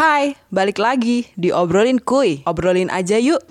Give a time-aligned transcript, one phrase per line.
[0.00, 2.40] Hai, balik lagi di Obrolin Kuy.
[2.48, 3.44] Obrolin aja yuk.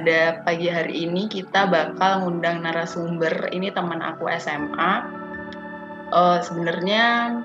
[0.00, 3.52] Pada pagi hari ini kita bakal ngundang narasumber.
[3.52, 4.92] Ini teman aku SMA
[6.16, 7.36] uh, sebenarnya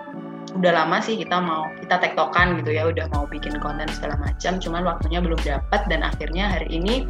[0.56, 4.56] udah lama sih kita mau kita tektokan gitu ya udah mau bikin konten segala macam
[4.56, 7.04] cuman waktunya belum dapat dan akhirnya hari ini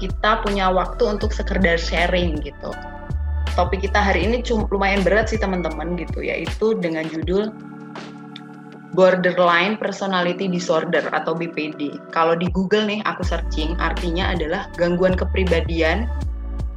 [0.00, 2.72] kita punya waktu untuk sekedar sharing gitu.
[3.52, 4.40] Topik kita hari ini
[4.72, 7.52] lumayan berat sih teman-teman gitu yaitu dengan judul
[8.94, 11.98] borderline personality disorder atau BPD.
[12.14, 16.06] Kalau di Google nih aku searching artinya adalah gangguan kepribadian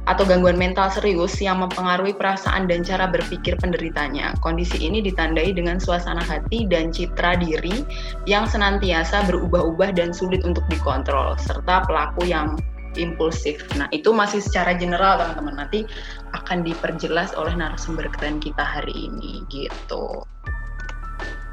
[0.08, 4.32] atau gangguan mental serius yang mempengaruhi perasaan dan cara berpikir penderitanya.
[4.40, 7.84] Kondisi ini ditandai dengan suasana hati dan citra diri
[8.24, 12.56] yang senantiasa berubah-ubah dan sulit untuk dikontrol, serta pelaku yang
[12.96, 13.60] impulsif.
[13.76, 15.68] Nah, itu masih secara general teman-teman.
[15.68, 15.84] Nanti
[16.32, 20.24] akan diperjelas oleh narasumber keren kita hari ini gitu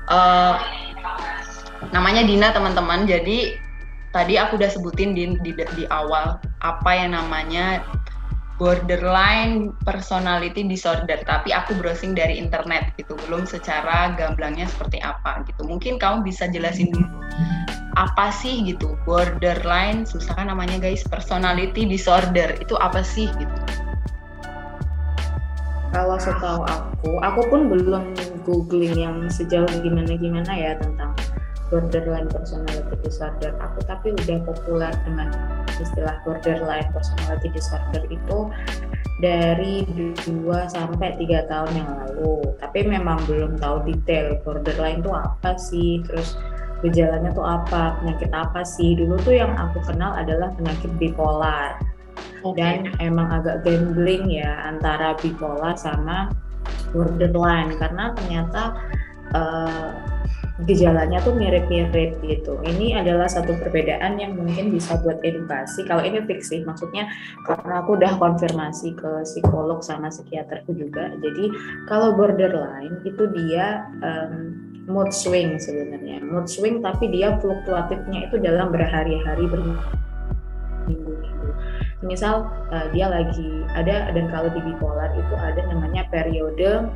[0.10, 0.56] uh,
[1.92, 3.06] namanya Dina teman-teman.
[3.06, 3.58] Jadi
[4.16, 7.84] tadi aku udah sebutin di, di, di awal apa yang namanya
[8.56, 11.20] borderline personality disorder.
[11.28, 15.68] Tapi aku browsing dari internet gitu belum secara gamblangnya seperti apa gitu.
[15.68, 17.08] Mungkin kamu bisa jelasin dulu
[17.96, 22.56] apa sih gitu borderline susah kan namanya guys personality disorder.
[22.60, 23.85] Itu apa sih gitu
[25.96, 28.04] kalau setahu aku aku pun belum
[28.44, 31.16] googling yang sejauh gimana gimana ya tentang
[31.72, 35.32] borderline personality disorder aku tapi udah populer dengan
[35.80, 38.52] istilah borderline personality disorder itu
[39.24, 40.28] dari 2
[40.68, 42.52] sampai 3 tahun yang lalu.
[42.60, 46.36] Tapi memang belum tahu detail borderline itu apa sih terus
[46.84, 49.00] gejalanya tuh apa penyakit apa sih.
[49.00, 51.80] Dulu tuh yang aku kenal adalah penyakit bipolar
[52.44, 52.58] okay.
[52.58, 56.32] dan emang agak gambling ya antara bipolar sama
[56.94, 58.80] borderline karena ternyata
[59.36, 59.92] uh,
[60.64, 62.56] gejalanya tuh mirip-mirip gitu.
[62.64, 65.84] Ini adalah satu perbedaan yang mungkin bisa buat edukasi.
[65.84, 67.12] Kalau ini fiksi, maksudnya
[67.44, 71.12] karena aku udah konfirmasi ke psikolog sama psikiaterku juga.
[71.20, 71.52] Jadi
[71.92, 74.56] kalau borderline itu dia um,
[74.88, 76.24] mood swing sebenarnya.
[76.24, 80.06] Mood swing tapi dia fluktuatifnya itu dalam berhari-hari berminggu-minggu
[82.06, 86.88] misal uh, dia lagi ada dan kalau di bipolar itu ada namanya periode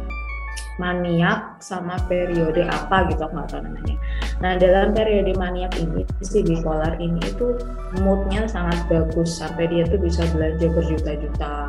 [0.80, 3.96] maniak sama periode apa gitu aku nggak tahu namanya.
[4.40, 7.60] Nah dalam periode maniak ini si bipolar ini itu
[8.00, 11.68] moodnya sangat bagus sampai dia tuh bisa belanja berjuta-juta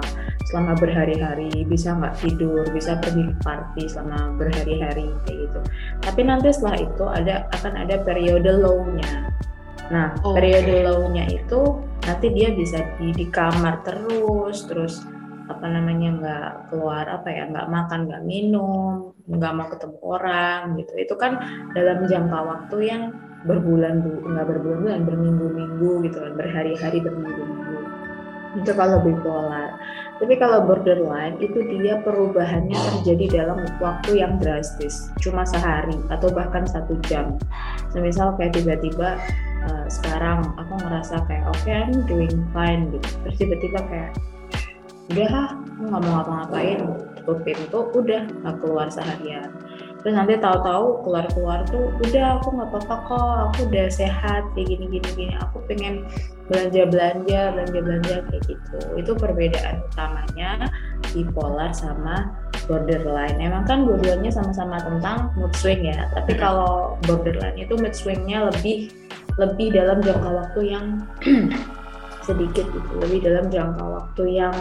[0.51, 5.61] selama berhari-hari, bisa nggak tidur, bisa pergi ke party selama berhari-hari kayak gitu.
[6.03, 9.31] Tapi nanti setelah itu ada akan ada periode low-nya.
[9.91, 11.61] Nah oh, periode low-nya itu
[12.07, 15.03] nanti dia bisa di, di kamar terus terus
[15.51, 20.93] apa namanya nggak keluar apa ya nggak makan nggak minum nggak mau ketemu orang gitu.
[20.95, 21.43] Itu kan
[21.75, 23.03] dalam jangka waktu yang
[23.41, 27.79] berbulan bu nggak berbulan-bulan berminggu-minggu gitu kan berhari-hari berminggu-minggu.
[28.63, 29.79] Itu kalau bipolar.
[30.21, 35.09] Tapi kalau borderline itu dia perubahannya terjadi dalam waktu yang drastis.
[35.23, 37.41] Cuma sehari atau bahkan satu jam.
[37.97, 39.17] Misal kayak tiba-tiba
[39.69, 43.09] uh, sekarang aku ngerasa kayak oke okay, I'm doing fine gitu.
[43.25, 44.13] Terus tiba-tiba kayak
[45.11, 46.81] udah ah aku nggak mau ngapa-ngapain
[47.19, 49.51] tutup pintu udah nggak keluar seharian.
[50.01, 54.87] Terus nanti tahu-tahu keluar-keluar tuh udah aku nggak apa-apa kok aku udah sehat kayak gini
[54.97, 56.09] gini aku pengen
[56.49, 58.79] belanja belanja belanja belanja kayak gitu.
[58.97, 60.71] Itu perbedaan utamanya
[61.13, 62.33] bipolar sama
[62.65, 63.37] borderline.
[63.43, 68.95] Emang kan dua-duanya sama-sama tentang mood swing ya tapi kalau borderline itu mood swingnya lebih
[69.41, 70.87] lebih dalam jangka waktu yang
[72.29, 74.55] sedikit gitu lebih dalam jangka waktu yang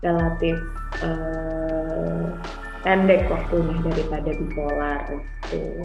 [0.00, 0.56] relatif
[1.02, 2.30] uh,
[2.80, 5.00] pendek waktunya daripada bipolar
[5.50, 5.84] gitu.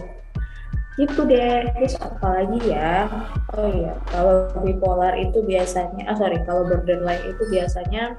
[0.96, 1.68] Gitu deh.
[1.76, 3.04] Terus apa lagi ya?
[3.52, 8.16] Oh iya kalau bipolar itu biasanya ah sorry kalau borderline itu biasanya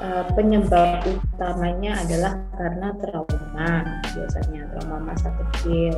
[0.00, 3.70] uh, penyebab utamanya adalah karena trauma
[4.16, 5.94] biasanya trauma masa kecil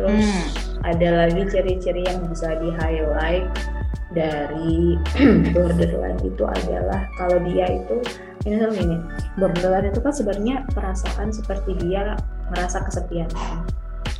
[0.00, 0.48] terus hmm.
[0.88, 3.46] ada lagi ciri-ciri yang bisa di highlight
[4.12, 5.00] dari
[5.56, 7.96] borderline itu adalah kalau dia itu
[8.44, 8.96] ini ini
[9.38, 12.18] borderline itu kan sebenarnya perasaan seperti dia
[12.52, 13.64] merasa kesepian kan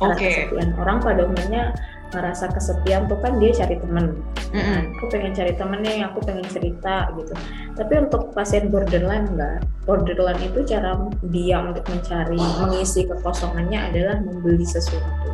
[0.01, 0.49] okay.
[0.49, 1.75] kesepian orang pada umumnya
[2.13, 4.15] ngerasa kesepian tuh kan dia cari temen.
[4.53, 7.33] Kan, aku pengen cari temen nih aku pengen cerita gitu.
[7.73, 10.95] Tapi untuk pasien borderline enggak borderline itu cara
[11.33, 15.29] dia untuk mencari mengisi kekosongannya adalah membeli sesuatu.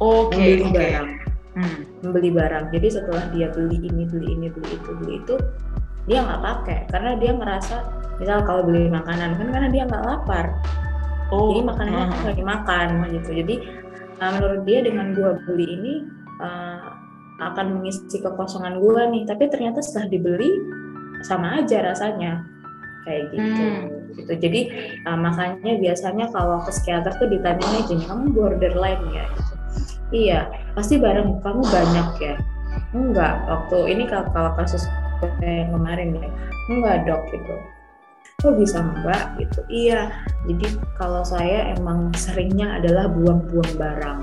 [0.00, 0.78] Oke, membeli oke.
[0.78, 1.08] barang.
[1.50, 1.82] Hmm.
[2.06, 2.64] membeli barang.
[2.70, 5.34] Jadi setelah dia beli ini beli ini beli itu beli itu
[6.06, 6.78] dia nggak pakai.
[6.88, 7.84] Karena dia merasa
[8.16, 10.54] misal kalau beli makanan kan karena dia nggak lapar.
[11.30, 12.20] Oh, jadi makanannya uh-huh.
[12.26, 13.30] nggak dimakan gitu.
[13.44, 13.54] Jadi
[14.20, 15.94] uh, menurut dia dengan gua beli ini
[16.38, 16.94] uh,
[17.40, 19.24] akan mengisi kekosongan gua nih.
[19.24, 20.50] Tapi ternyata setelah dibeli
[21.24, 22.44] sama aja rasanya.
[23.08, 23.64] Kayak gitu.
[23.64, 23.82] Hmm.
[24.12, 24.32] gitu.
[24.36, 24.60] Jadi
[25.08, 29.52] uh, makanya biasanya kalau ke psikiater tuh ditanya gini kamu borderline ya gitu.
[30.10, 30.40] iya
[30.76, 32.34] pasti barang kamu banyak ya?
[32.92, 33.40] Enggak.
[33.48, 34.84] Waktu ini kalau, kalau kasus
[35.40, 36.28] yang kemarin ya.
[36.68, 37.22] Enggak dok.
[37.32, 37.79] Gitu
[38.40, 39.60] kok bisa enggak gitu?
[39.68, 40.10] Iya
[40.48, 40.66] jadi
[40.96, 44.20] kalau saya emang seringnya adalah buang-buang barang.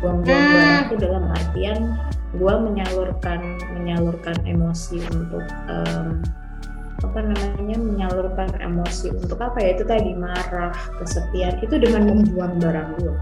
[0.00, 0.54] Buang-buang Hmm.
[0.56, 1.78] barang itu dalam artian
[2.40, 3.40] gua menyalurkan
[3.76, 6.24] menyalurkan emosi untuk em,
[7.02, 9.76] apa namanya menyalurkan emosi untuk apa ya?
[9.76, 10.72] Itu tadi marah
[11.02, 13.14] kesepian itu dengan membuang barang gua.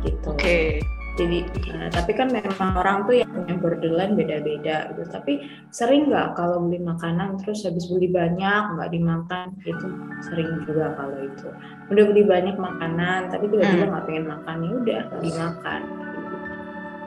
[0.00, 0.28] Gitu.
[0.30, 0.80] Oke.
[1.20, 1.38] Jadi
[1.76, 5.32] nah, tapi kan memang orang tuh yang punya borderline beda-beda gitu tapi
[5.68, 9.86] sering nggak kalau beli makanan terus habis beli banyak nggak dimakan itu
[10.24, 11.48] sering juga kalau itu
[11.92, 13.92] udah beli banyak makanan tapi tiba-tiba Hmm.
[13.92, 15.80] nggak pengen makan ya udah nggak dimakan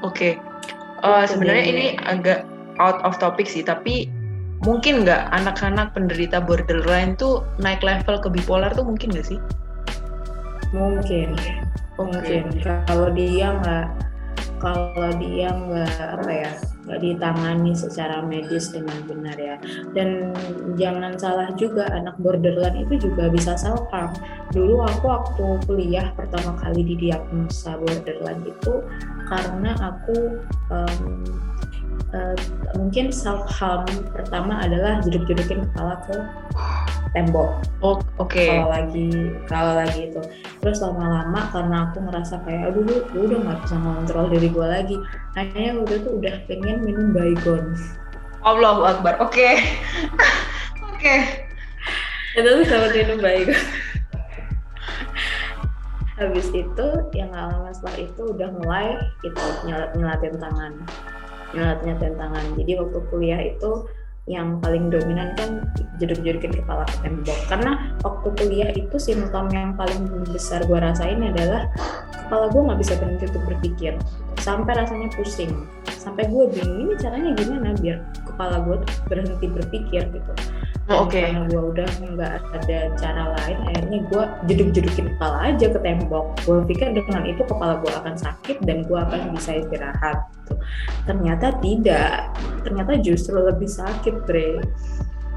[0.03, 0.35] Oke.
[0.99, 1.71] Eh, Itu sebenarnya dia.
[1.71, 2.43] ini agak
[2.75, 4.11] out of topic sih, tapi
[4.61, 9.39] mungkin nggak anak-anak penderita borderline tuh naik level ke bipolar tuh mungkin nggak sih?
[10.73, 11.37] mungkin
[11.99, 12.43] Mungkin
[12.89, 13.87] kalau dia nggak
[14.63, 16.51] kalau dia nggak apa ya
[16.87, 19.55] nggak ditangani secara medis dengan benar ya.
[19.91, 20.31] Dan
[20.79, 24.15] jangan salah juga anak borderline itu juga bisa self harm
[24.53, 28.73] dulu aku waktu kuliah pertama kali didiagnosa borderline itu
[29.25, 30.37] karena aku
[30.69, 31.25] em,
[32.13, 32.35] eh,
[32.75, 36.15] mungkin self harm pertama adalah jeduk-jedukin kepala ke
[37.13, 38.33] tembok Oh, oke.
[38.41, 39.09] kalau lagi
[39.45, 40.21] kalau lagi itu
[40.59, 42.81] terus lama-lama karena aku ngerasa kayak aduh
[43.13, 44.95] gue udah nggak bisa ngontrol diri gue lagi
[45.37, 47.77] akhirnya waktu itu udah pengen minum baygon
[48.43, 49.23] Allahu Akbar.
[49.23, 49.55] Oke.
[50.91, 51.15] Oke.
[52.33, 53.61] itu tuh sama minum baygon
[56.13, 56.87] habis itu
[57.17, 58.85] yang gak lama setelah itu udah mulai
[59.25, 60.73] gitu nyelat nyelatin tangan
[61.53, 62.45] nyelat nyelatin tangan.
[62.57, 63.71] Jadi waktu kuliah itu
[64.23, 65.67] yang paling dominan kan
[65.99, 67.39] jeduk-jedukin kepala ke tembok.
[67.51, 67.71] Karena
[68.03, 71.67] waktu kuliah itu simptom yang paling besar gue rasain adalah
[72.25, 73.93] kepala gue nggak bisa berhenti untuk berpikir.
[74.39, 75.67] Sampai rasanya pusing.
[75.87, 78.77] Sampai gue bingung ini caranya gimana biar kepala gue
[79.07, 80.33] berhenti berpikir gitu
[80.91, 81.15] Oh, Oke.
[81.15, 86.35] karena gue udah nggak ada cara lain akhirnya gue jeduk-jedukin kepala aja ke tembok.
[86.43, 90.27] Gue pikir dengan itu kepala gue akan sakit dan gue akan bisa istirahat.
[90.43, 90.59] Gitu.
[91.07, 92.35] ternyata tidak.
[92.67, 94.59] Ternyata justru lebih sakit bre.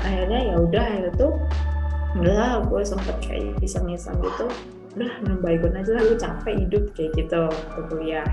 [0.03, 1.33] Akhirnya ya udah akhirnya tuh
[2.19, 4.51] udah gue sempet kayak iseng-iseng gitu.
[4.99, 8.27] Udah baygon aja lah gue capek hidup kayak gitu waktu kuliah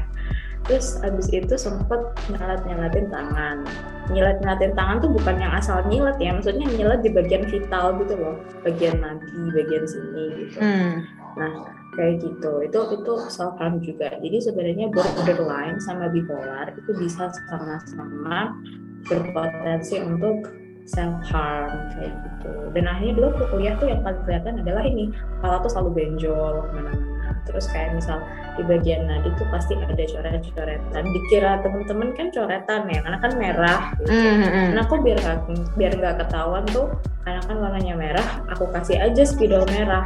[0.63, 1.99] terus abis itu sempet
[2.31, 3.67] nyelat-nyelatin tangan.
[4.11, 8.35] Nyilat-nyelatin tangan tuh bukan yang asal nyilat ya maksudnya nyilat di bagian vital gitu loh.
[8.63, 10.57] Bagian nadi bagian sini gitu.
[10.63, 11.03] Hmm.
[11.33, 11.53] nah
[11.99, 12.51] kayak gitu.
[12.63, 14.15] Itu itu self harm juga.
[14.23, 18.55] Jadi sebenarnya borderline sama bipolar itu bisa sama-sama
[19.03, 20.47] berpotensi untuk
[20.87, 22.53] self harm kayak gitu.
[22.71, 25.11] Dan akhirnya dulu kuliah tuh yang paling kelihatan adalah ini.
[25.11, 27.12] Kepala tuh selalu benjol ke mana-mana
[27.43, 28.23] terus kayak misal
[28.55, 33.81] di bagian nadi tuh pasti ada coret-coretan dikira temen-temen kan coretan ya karena kan merah
[33.99, 34.11] gitu.
[34.13, 34.67] Hmm, hmm.
[34.77, 35.37] Nah aku biar nggak
[35.75, 36.87] biar nggak ketahuan tuh
[37.23, 40.03] karena kan warnanya merah, aku kasih aja spidol merah.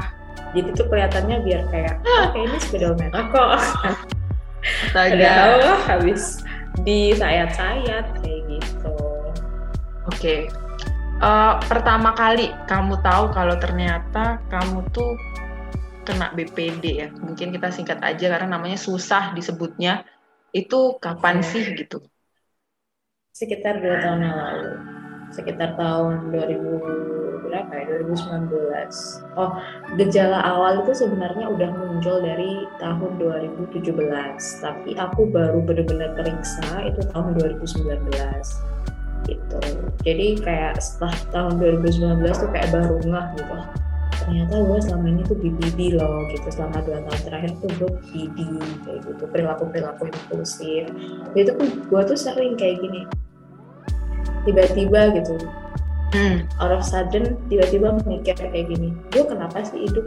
[0.53, 3.50] Jadi tuh kelihatannya biar kayak oke ini spidol merah kok.
[4.89, 5.34] Astaga.
[5.89, 6.41] Habis
[6.86, 8.96] disayat-sayat kayak gitu.
[10.08, 10.48] Oke.
[11.17, 15.17] Eh, pertama kali kamu tahu kalau ternyata kamu tuh
[16.08, 17.08] kena BPD ya.
[17.12, 20.08] Mungkin kita singkat aja karena namanya susah disebutnya.
[20.56, 21.50] Itu kapan Iya.
[21.52, 22.00] sih gitu?
[23.36, 24.72] Sekitar dua tahun yang lalu,
[25.30, 26.74] sekitar tahun 2000
[27.48, 29.24] berapa ya 2019.
[29.40, 29.56] Oh
[29.96, 37.00] gejala awal itu sebenarnya udah muncul dari tahun 2017, tapi aku baru benar-benar periksa itu
[37.14, 38.64] tahun 2019
[39.28, 39.60] gitu.
[40.04, 43.58] Jadi kayak setelah tahun 2019 tuh kayak baru ngeh gitu.
[44.17, 46.47] "Oh, Ternyata gue selama ini tuh BBB loh gitu.
[46.50, 48.38] Selama dua tahun terakhir tuh gue BBB
[48.86, 49.24] kayak gitu.
[49.29, 50.83] Perilaku-perilaku impulsif.
[51.38, 53.05] Itu tuh gue tuh sering kayak gini.
[54.50, 55.36] Tiba-tiba gitu.
[56.15, 56.47] Hmm.
[56.63, 58.95] Out of sudden tiba-tiba mikir kayak gini.
[59.13, 60.05] Gue kenapa sih hidup?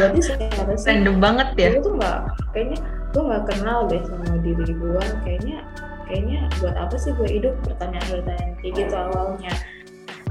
[0.00, 0.86] Gue tuh siapa sih?
[0.88, 1.68] Random banget ya.
[1.76, 2.18] Gue tuh nggak
[2.56, 2.78] kayaknya
[3.16, 5.64] gue nggak kenal deh sama diri gue kayaknya
[6.04, 9.52] kayaknya buat apa sih gue hidup pertanyaan-pertanyaan kayak gitu awalnya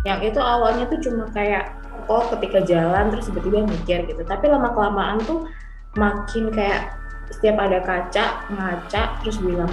[0.06, 1.74] yang itu awalnya tuh cuma kayak
[2.08, 4.22] oh ketika jalan terus tiba-tiba mikir gitu.
[4.24, 5.48] Tapi lama kelamaan tuh
[5.96, 6.96] makin kayak
[7.32, 9.72] setiap ada kaca ngaca terus bilang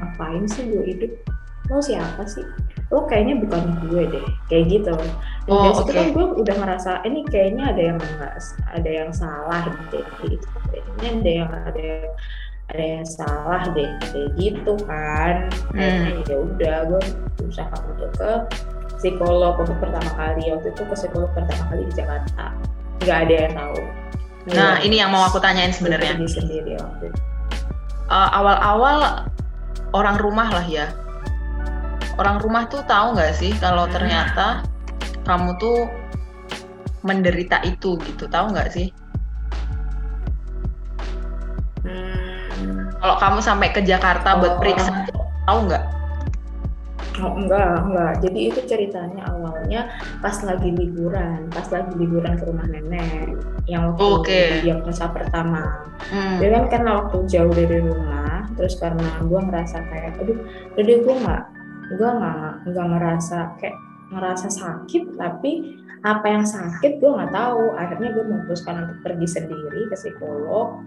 [0.00, 1.12] ngapain sih gue hidup?
[1.66, 2.46] Lo siapa sih?
[2.94, 4.26] Lo kayaknya bukan gue deh.
[4.46, 4.94] Kayak gitu.
[5.46, 5.98] Dan Oh, dari situ oke.
[5.98, 8.34] kan gue udah ngerasa ini kayaknya ada yang enggak
[8.74, 10.04] ada yang salah deh.
[10.26, 10.46] Gitu.
[10.70, 12.10] Kayaknya ada yang ada yang
[12.66, 13.90] ada yang salah deh.
[14.10, 15.34] Kayak gitu kan.
[15.74, 16.22] Hmm.
[16.26, 17.02] ya udah gue
[17.38, 18.32] berusaha untuk ke
[18.96, 22.44] psikolog untuk pertama kali waktu itu ke psikolog pertama kali di Jakarta
[23.04, 23.80] nggak ada yang tahu
[24.46, 24.86] Nah, Iya.
[24.86, 26.14] ini yang mau aku tanyain sebenarnya.
[26.22, 27.18] Sendiri waktu itu.
[28.06, 29.26] Eh, awal-awal
[29.90, 30.86] orang rumah lah ya.
[32.14, 33.94] Orang rumah tuh tahu nggak sih kalau Hmm.
[33.98, 34.62] ternyata
[35.26, 35.90] kamu tuh
[37.02, 38.94] menderita itu gitu, tahu nggak sih?
[41.82, 44.58] Hmm, Kalau kamu sampai ke Jakarta buat Oh.
[44.62, 45.10] periksa,
[45.42, 45.84] tahu nggak?
[47.16, 48.12] Oh enggak, enggak.
[48.20, 49.88] Jadi itu ceritanya awalnya
[50.20, 53.32] pas lagi liburan, pas lagi liburan ke rumah nenek
[53.64, 54.42] yang waktu Oke.
[54.60, 55.80] diagnosa pertama.
[56.12, 56.36] Hmm.
[56.36, 60.38] Jadi kan karena waktu jauh dari rumah, terus karena gue ngerasa kayak, aduh,
[60.76, 61.42] jadi gue nggak,
[61.96, 63.76] gue nggak nggak ngerasa kayak
[64.12, 65.52] ngerasa sakit, tapi
[66.04, 67.64] apa yang sakit gue nggak tahu.
[67.80, 70.84] Akhirnya gue memutuskan untuk pergi sendiri ke psikolog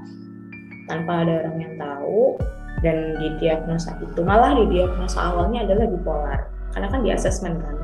[0.85, 2.37] tanpa ada orang yang tahu
[2.79, 6.39] dan di diagnosa itu malah di diagnosa awalnya adalah bipolar.
[6.71, 7.75] Karena kan di asesmen kan?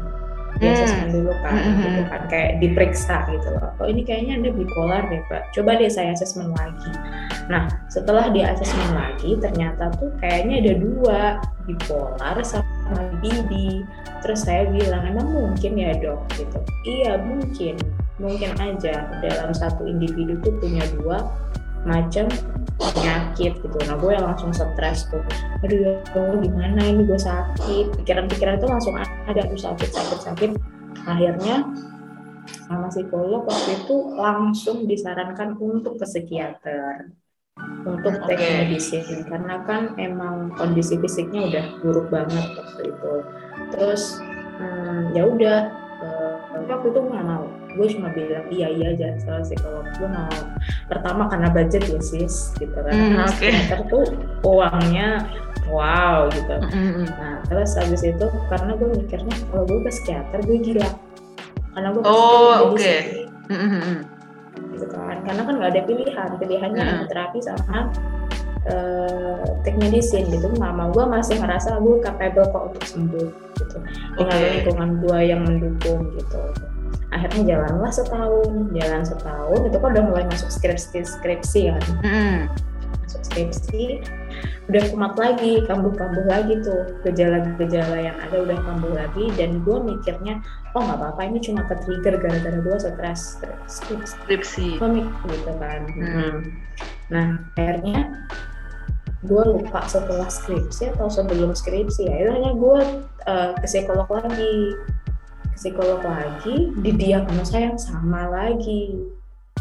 [0.56, 0.76] Di Hmm.
[0.78, 2.22] asesmen dulu kan Hmm, gitu kan.
[2.32, 3.70] Kayak diperiksa gitu loh.
[3.82, 5.52] Oh ini kayaknya anda bipolar deh pak.
[5.52, 6.92] Coba deh saya asesmen lagi.
[7.52, 11.20] Nah setelah di asesmen lagi ternyata tuh kayaknya ada dua
[11.68, 13.84] bipolar sama BD
[14.24, 16.24] terus saya bilang emang mungkin ya dok?
[16.40, 16.60] Gitu.
[16.88, 17.76] Iya mungkin.
[18.16, 19.12] Mungkin aja.
[19.20, 21.20] Dalam satu individu tuh punya dua
[21.86, 22.26] macam
[22.76, 23.78] penyakit gitu.
[23.86, 25.22] Nah gue yang langsung stres tuh.
[25.64, 28.02] Aduh ya Allah gimana ini gue sakit?
[28.04, 30.52] Pikiran-pikiran itu langsung ada aduh sakit sakit sakit.
[31.06, 31.70] Akhirnya
[32.66, 37.14] sama psikolog waktu itu langsung disarankan untuk ke psikiater
[37.86, 38.36] untuk Oke.
[38.36, 43.14] take medicine karena kan emang kondisi fisiknya udah buruk banget waktu itu.
[43.72, 44.20] Terus
[44.60, 45.60] hmm, ya udah
[46.56, 47.44] tapi waktu itu nggak mau
[47.76, 50.32] gue cuma bilang iya iya aja soal psikolog gue mau
[50.88, 53.36] pertama karena budget ya sis gitu kan Hmm, Karena oke.
[53.36, 54.04] psikiater tuh
[54.42, 55.08] uangnya
[55.68, 57.04] wow gitu Mm-mm.
[57.12, 60.90] nah terus habis itu karena gue mikirnya kalau gue ke psikiater gue gila
[61.76, 62.80] karena gue Oh, oke.
[62.80, 63.98] medicine, Mm-mm.
[64.72, 66.92] gitu kan karena kan nggak ada pilihan pilihannya Hmm.
[66.96, 67.92] hanya terapi sama
[68.66, 73.78] eh take medicine gitu nggak mau gue masih ngerasa gue capable kok untuk sembuh gitu
[74.16, 74.48] dengan Oke.
[74.60, 76.42] lingkungan gue yang mendukung gitu
[77.16, 82.36] akhirnya jalanlah setahun jalan setahun itu kan udah mulai masuk skripsi skripsi kan Mm-mm.
[83.08, 84.04] masuk skripsi
[84.66, 90.42] udah kumat lagi kambuh-kambuh lagi tuh gejala-gejala yang ada udah kambuh lagi dan gue mikirnya
[90.74, 93.38] oh nggak apa-apa ini cuma ke trigger gara-gara gue stres
[93.70, 94.68] skripsi Skripsi.
[95.30, 95.82] gitu kan.
[95.94, 96.38] Hmm.
[97.14, 98.26] Nah akhirnya
[99.26, 102.16] gue lupa setelah skripsi atau sebelum skripsi ya.
[102.22, 102.80] Itu hanya gue
[103.26, 104.56] eh, ke psikolog lagi.
[105.52, 108.94] Ke psikolog lagi di diagnosa yang sama lagi.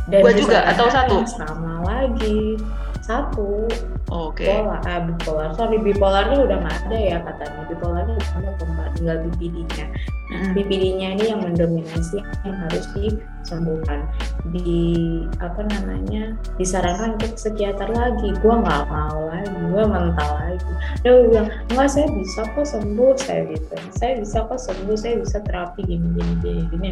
[0.04, 1.16] Gua juga, disarankan atau satu?
[1.25, 2.61] sama lagi
[3.04, 3.68] satu.
[4.08, 4.49] Oke.
[4.49, 4.80] bipolar.
[4.88, 5.49] Ah bipolar.
[5.52, 7.61] Sorry bipolarnya udah nggak ada ya katanya.
[7.68, 9.87] Bipolarnya udah nggak ada, tinggal BPD-nya
[10.32, 10.56] Mm-mm.
[10.56, 14.08] BPD-nya ini yang mendominasi yang harus disembuhkan.
[14.56, 18.32] Di apa namanya disarankan untuk psikiater lagi.
[18.40, 19.52] Gue nggak mau lagi.
[19.68, 20.73] Gue mental lagi.
[21.04, 23.75] Dia bilang nggak saya bisa kok sembuh saya gitu.
[23.92, 26.90] Saya bisa kok sembuh saya bisa terapi gini gini gini gini.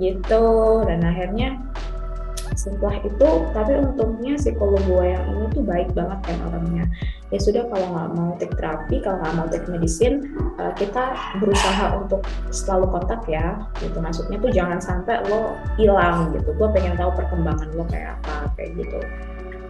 [0.00, 0.44] Gitu.
[0.88, 1.60] Dan akhirnya
[2.58, 6.84] setelah itu tapi untungnya psikolog gue yang ini tuh baik banget kan orangnya.
[7.30, 11.94] Ya sudah kalau nggak mau take terapi kalau nggak mau take medicine uh, kita berusaha
[11.94, 13.98] untuk selalu kontak ya gitu.
[14.02, 16.50] Maksudnya tuh jangan sampai lo hilang gitu.
[16.58, 18.98] Gue pengen tahu perkembangan lo kayak apa kayak gitu.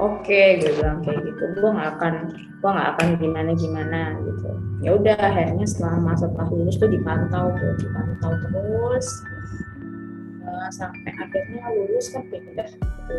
[0.01, 1.45] Oke gue bilang kayak gitu.
[1.61, 4.51] Gue nggak akan gue nggak akan gimana gimana gitu.
[4.81, 6.01] Ya udah akhirnya setelah
[6.49, 9.09] lulus tuh dipantau tuh dipantau terus
[10.69, 13.17] sampai akhirnya lulus kan pindah gitu.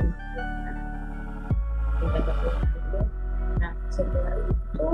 [1.97, 2.49] pindah ke.
[3.57, 4.89] Nah setelah itu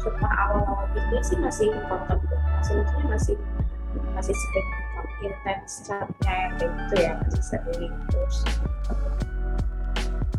[0.00, 3.36] setelah awal-awal pindah sih masih kontak maksudnya masih
[4.16, 4.68] masih sering
[5.20, 8.36] intens chatnya gitu ya masih sering terus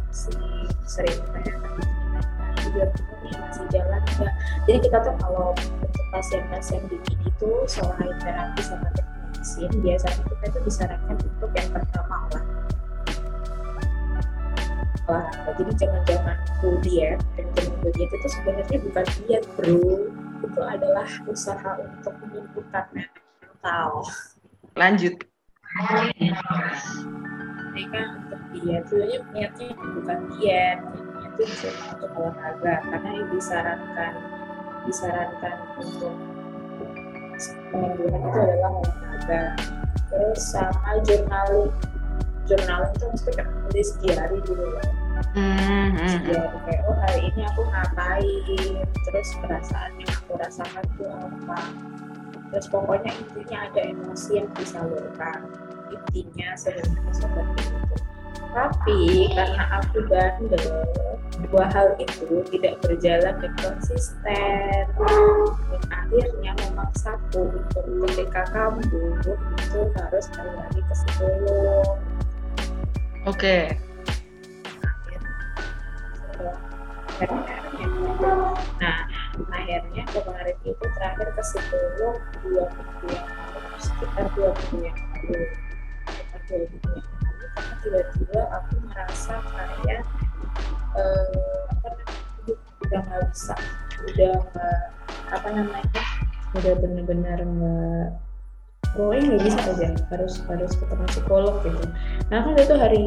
[0.10, 0.42] masih
[0.90, 1.54] sering tanya
[2.62, 2.86] juga
[3.22, 5.54] ini masih jalan enggak jadi kita tuh kalau
[6.10, 9.11] pasien-pasien di itu selain terapi sama teknik
[9.42, 12.46] medicine biasanya kita tuh disarankan untuk yang pertama lah
[15.10, 15.52] olahraga.
[15.58, 16.38] Jadi jangan-jangan
[16.86, 19.82] diet dan jangan diet itu sebenarnya bukan diet bro.
[20.46, 24.06] Itu adalah usaha untuk menyembuhkan mental.
[24.78, 25.18] Lanjut.
[27.74, 30.80] Mereka untuk diet sebenarnya niatnya bukan diet
[31.34, 32.74] itu cuma untuk olahraga.
[32.94, 34.14] Karena yang disarankan
[34.86, 36.14] disarankan untuk
[37.70, 39.44] penyembuhan itu adalah olahraga
[40.12, 41.72] terus sama journaling
[42.46, 44.66] journaling itu mesti tulis diary gitu
[45.34, 46.18] hmm, hmm.
[46.28, 48.74] diary kayak oh hari ini aku ngapain?
[49.08, 51.62] Terus perasaan yang aku rasakan itu apa?
[52.52, 55.40] Terus pokoknya intinya ada emosi yang disalurkan.
[55.88, 57.96] Intinya sebenarnya seperti itu
[58.52, 60.66] tapi karena aku bandel
[61.50, 70.26] dua hal itu tidak berjalan dengan konsisten dan akhirnya memaksaku untuk ketika kambuh itu harus
[70.36, 71.96] kembali lagi ke psikolog
[73.22, 73.78] Oke.
[78.82, 78.98] Nah,
[79.54, 85.42] akhirnya kemarin itu terakhir ke psikolog dua minggu yang lalu, sekitar dua minggu yang lalu.
[86.10, 87.21] Sekitar dua minggu yang lalu,
[87.56, 90.02] karena tiba-tiba aku merasa kayak
[90.96, 92.54] eh, apa namanya,
[92.84, 93.56] udah nggak bisa,
[94.12, 94.80] udah nggak
[95.32, 96.04] apa namanya,
[96.56, 98.08] udah bener-bener nggak
[98.92, 101.84] pokoknya nggak bisa aja harus harus ketemu psikolog gitu.
[102.28, 103.02] Nah kan itu hari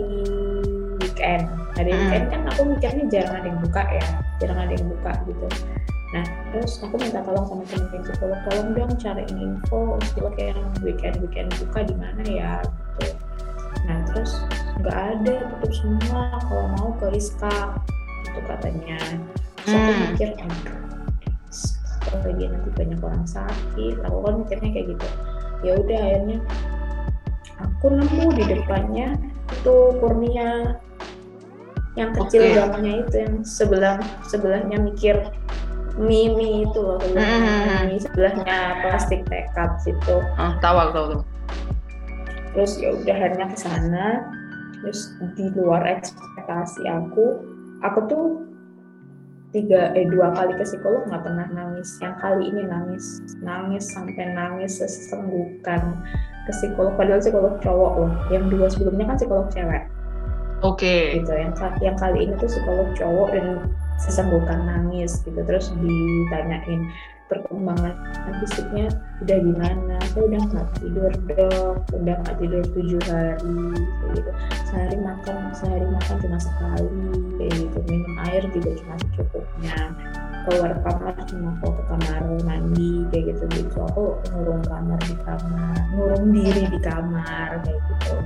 [1.05, 1.45] weekend
[1.77, 2.01] hari Hmm.
[2.09, 4.07] weekend kan aku mikirnya jarang ada yang buka ya
[4.41, 5.47] jarang ada yang buka gitu.
[6.17, 6.25] Nah
[6.55, 11.49] terus aku minta tolong sama temen psikolog tolong dong cariin info psikolog yang weekend weekend
[11.61, 12.53] buka di mana ya
[13.03, 13.13] gitu
[13.85, 14.33] nah terus
[14.81, 17.77] nggak ada tutup semua kalau mau ke Rizka
[18.25, 18.99] itu katanya
[19.57, 20.03] terus aku Hmm.
[20.11, 20.29] mikir
[22.05, 25.07] kalau lagi nanti banyak orang sakit aku kan mikirnya kayak gitu
[25.63, 26.39] ya udah akhirnya
[27.57, 29.07] aku nemu di depannya
[29.51, 30.51] itu Kurnia
[31.95, 32.55] yang kecil Oke.
[32.55, 35.17] gambarnya itu yang sebelah sebelahnya mikir
[35.95, 37.87] Mimi itu loh sebelahnya Hmm.
[37.87, 41.23] Mimi sebelahnya plastik tekad situ Oh, tahu tahu tahu.
[42.55, 44.07] Terus ya udah akhirnya ke sana.
[44.81, 47.41] Terus di luar ekspektasi aku
[47.83, 48.25] aku tuh
[49.55, 51.99] tiga eh dua kali ke psikolog nggak pernah nangis.
[52.03, 53.07] Yang kali ini nangis.
[53.43, 55.99] Nangis sampai nangis sesenggukan
[56.47, 56.95] ke psikolog.
[56.99, 58.13] Padahal psikolog cowok loh.
[58.31, 59.83] Yang dua sebelumnya kan psikolog cewek.
[60.65, 61.21] Oke.
[61.21, 61.33] gitu.
[61.33, 61.53] Yang
[61.85, 63.47] yang kali ini tuh psikolog cowok dan
[64.03, 65.41] sesenggukan nangis gitu.
[65.45, 66.91] Terus ditanyain
[67.25, 67.95] perkembangan
[68.45, 68.93] fisiknya
[69.25, 69.97] udah gimana?
[70.13, 71.77] Saya udah nggak tidur dok.
[71.97, 73.59] Udah nggak tidur tujuh hari
[74.13, 74.31] gitu.
[74.69, 76.89] Sehari makan sehari makan cuma sekali
[77.41, 77.79] kayak gitu.
[77.89, 79.79] Minum air juga cuma secukupnya.
[80.45, 83.45] Keluar kamar cuma ke kamar mandi kayak gitu.
[83.49, 84.05] Gitu aku
[84.35, 88.17] ngurung kamar di kamar ngurung diri di kamar kayak gitu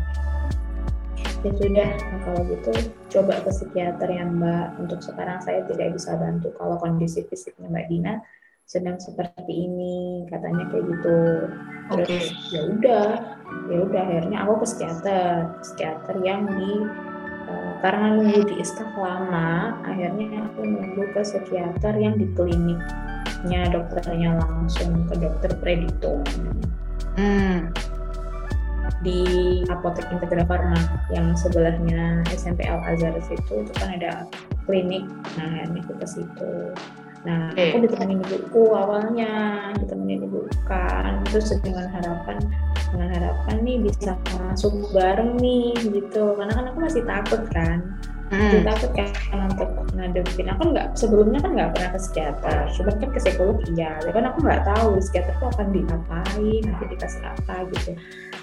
[1.47, 2.73] ya sudah nah, kalau gitu
[3.15, 7.87] coba ke psikiater ya mbak untuk sekarang saya tidak bisa bantu kalau kondisi fisiknya mbak
[7.87, 8.19] Dina
[8.69, 11.19] sedang seperti ini katanya kayak gitu
[11.89, 12.53] terus Oke.
[12.53, 13.07] ya udah
[13.73, 15.27] ya udah akhirnya aku ke psikiater
[15.65, 16.73] psikiater yang di
[17.49, 24.37] eh, karena nunggu di iskaf lama akhirnya aku nunggu ke psikiater yang di kliniknya dokternya
[24.37, 26.21] langsung ke dokter Predito
[27.19, 27.75] Hmm.
[29.07, 30.79] Di apotek Integra Farma
[31.15, 34.27] yang sebelahnya SMP Al Azhar situ itu kan ada
[34.67, 35.07] klinik.
[35.39, 36.53] Nah aku ke situ.
[37.23, 37.75] Nah Oke.
[37.75, 39.31] aku ditemenin ibuku awalnya
[39.79, 42.39] ditemenin ibu kan terus dengan harapan
[42.91, 46.35] dengan harapan nih bisa masuk bareng nih gitu.
[46.35, 47.79] Karena kan aku masih takut kan
[48.29, 48.61] Hmm.
[48.61, 50.53] takut kan untuk ngadepin.
[50.53, 52.59] Aku nggak sebelumnya kan nggak pernah ke psikiater.
[52.77, 56.85] Cuma kan ke psikolog iya ya kan aku nggak tahu psikiater tuh akan diapain nanti
[56.93, 57.91] dikasih apa gitu.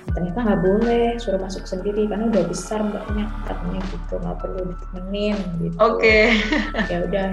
[0.10, 2.10] Ternyata nggak boleh suruh masuk sendiri.
[2.10, 4.14] Karena udah besar mbaknya katanya gitu.
[4.18, 5.78] Nggak perlu ditemenin gitu.
[5.78, 6.18] Oke.
[6.92, 7.28] ya udah.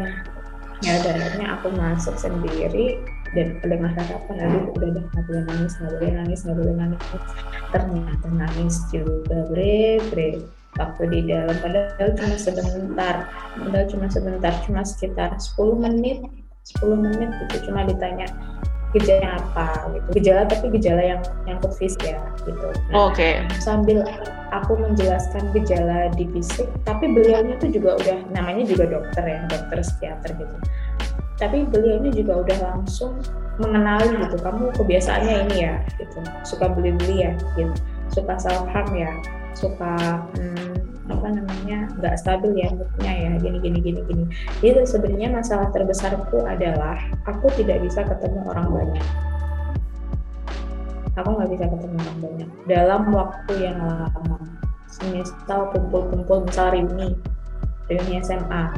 [0.83, 3.01] Ya udah akhirnya aku masuk sendiri.
[3.33, 7.01] Dan dengan harapan aduh udah deh nggak boleh nangis nggak boleh nangis nggak boleh nangis.
[7.73, 9.39] Ternyata nangis juga.
[9.49, 11.57] Bre bre waktu di dalam.
[11.61, 13.15] Padahal cuma sebentar.
[13.59, 14.53] Padahal cuma sebentar.
[14.65, 16.25] Cuma sekitar 10 menit.
[16.81, 17.71] 10 menit gitu.
[17.71, 18.29] Cuma ditanya
[18.93, 19.89] gejala apa?
[19.97, 20.09] Gitu.
[20.21, 22.69] Gejala tapi gejala yang nyangkut fisik ya gitu.
[22.93, 23.41] Nah, Oke.
[23.59, 24.05] sambil
[24.53, 29.81] aku menjelaskan gejala di fisik, tapi beliaunya tuh juga udah namanya juga dokter ya, dokter
[29.81, 30.57] psikiater gitu.
[31.41, 33.17] Tapi beliaunya juga udah langsung
[33.57, 37.73] mengenali gitu, kamu kebiasaannya ini ya, gitu, suka beli-beli ya, gitu,
[38.13, 39.13] suka self harm ya,
[39.55, 44.25] suka hmm, apa namanya nggak stabil ya moodnya ya, gini gini gini gini.
[44.63, 49.07] Jadi sebenarnya masalah terbesarku adalah aku tidak bisa ketemu orang banyak.
[51.21, 52.49] Aku nggak bisa ketemu orang banyak.
[52.71, 54.39] Dalam waktu yang lama
[55.03, 57.19] misal kumpul-kumpul misal reuni
[57.91, 58.71] reuni SMA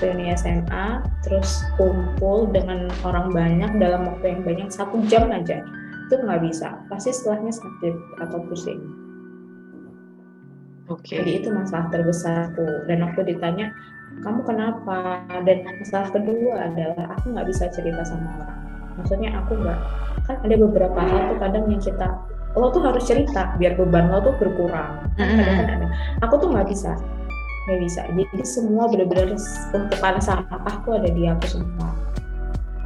[0.00, 5.60] reuni SMA terus kumpul dengan orang banyak dalam waktu yang banyak satu jam aja
[6.08, 6.80] itu nggak bisa.
[6.88, 9.03] Pasti setelahnya sakit atau pusing
[10.84, 11.16] Oke.
[11.16, 12.84] jadi itu masalah terbesarku.
[12.84, 13.72] Dan aku ditanya
[14.20, 15.24] kamu kenapa?
[15.48, 18.60] Dan masalah kedua adalah aku nggak bisa cerita sama orang.
[19.00, 19.78] Maksudnya aku nggak
[20.24, 22.08] kan ada beberapa hal tuh kadang yang kita
[22.54, 25.08] lo tuh harus cerita biar beban lo tuh berkurang.
[25.16, 25.86] Kan kadang kan ada.
[26.28, 26.92] Aku tuh nggak bisa
[27.64, 28.00] nggak bisa.
[28.12, 29.40] Jadi semua benar-benar
[29.72, 31.88] tumpukan sampah tuh ada di aku semua.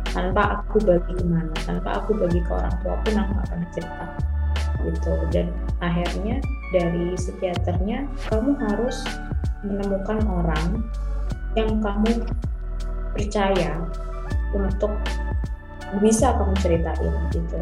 [0.09, 3.69] Tanpa aku bagi ke mana tanpa aku bagi ke orang tua pun aku nggak pernah
[3.75, 4.07] cerita
[4.87, 5.13] gitu.
[5.33, 5.51] Dan
[5.83, 9.03] akhirnya dari psikiaternya kamu harus
[9.65, 10.85] menemukan orang
[11.57, 12.23] yang kamu
[13.17, 13.83] percaya
[14.55, 14.93] untuk
[15.99, 17.61] bisa kamu ceritain gitu.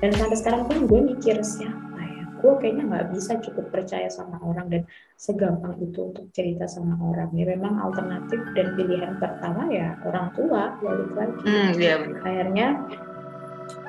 [0.00, 2.24] Dan sampai sekarang pun gue mikir siapa ya?
[2.38, 4.82] Gue kayaknya nggak bisa cukup percaya sama orang dan
[5.16, 7.32] segampang itu untuk cerita sama orang.
[7.34, 11.42] Ya memang alternatif dan pilihan pertama ya orang tua balik lagi.
[11.42, 12.20] Hmm, iya benar.
[12.22, 12.68] akhirnya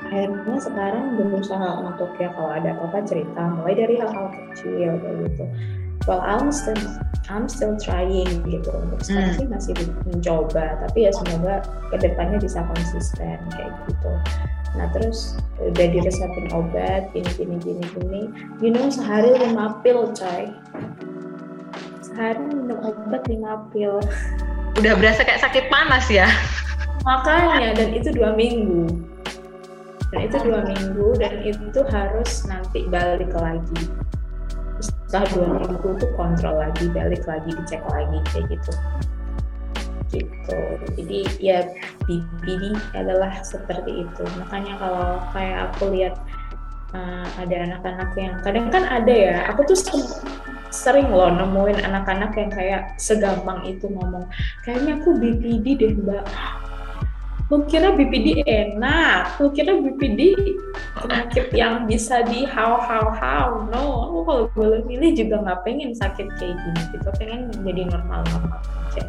[0.08, 5.44] akhirnya sekarang berusaha untuk ya kalau ada apa-apa cerita mulai dari hal-hal kecil kayak gitu.
[6.08, 6.80] Well I'm still
[7.28, 8.72] I'm still trying gitu.
[8.72, 9.40] Untuk sekarang Hmm.
[9.44, 9.74] sih masih
[10.08, 11.60] mencoba tapi ya semoga
[11.92, 14.12] ke depannya bisa konsisten kayak gitu.
[14.80, 18.22] Nah terus udah diresepin obat gini gini gini gini.
[18.64, 20.48] You know sehari lima pil coy.
[22.00, 24.00] Sehari minum obat lima pil.
[24.80, 26.30] Udah berasa kayak sakit panas ya.
[27.06, 28.84] makanya dan itu dua minggu
[30.12, 33.82] dan itu dua minggu dan itu harus nanti balik lagi.
[34.80, 38.74] Setelah dua minggu tuh kontrol lagi balik lagi dicek lagi kayak gitu.
[40.08, 40.60] Gitu.
[40.96, 41.68] Jadi ya
[42.08, 44.24] BPD adalah seperti itu.
[44.40, 46.16] Makanya kalau kayak aku lihat
[46.96, 50.20] uh, ada anak-anak yang kadang kan ada ya aku tuh se-
[50.72, 54.28] sering loh nemuin anak-anak yang kayak segampang itu ngomong
[54.64, 56.24] kayaknya aku BPD deh mbak
[57.48, 60.36] lu kira BPD enak lu kira BPD
[61.00, 63.64] penyakit yang bisa di how how how.
[63.72, 68.28] No aku kalau boleh milih juga nggak pengen sakit kayak gini gitu pengen jadi normal
[68.36, 68.60] normal
[68.92, 69.08] aja.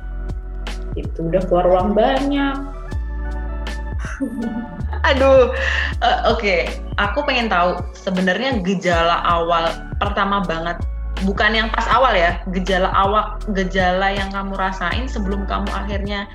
[0.94, 2.56] Itu udah keluar uang banyak.
[5.10, 5.50] Aduh,
[6.02, 6.56] eh, oke.
[6.98, 9.70] Aku pengen tahu sebenarnya gejala awal
[10.02, 10.78] pertama banget,
[11.22, 16.26] bukan yang pas awal ya, gejala awal, gejala yang kamu rasain sebelum kamu akhirnya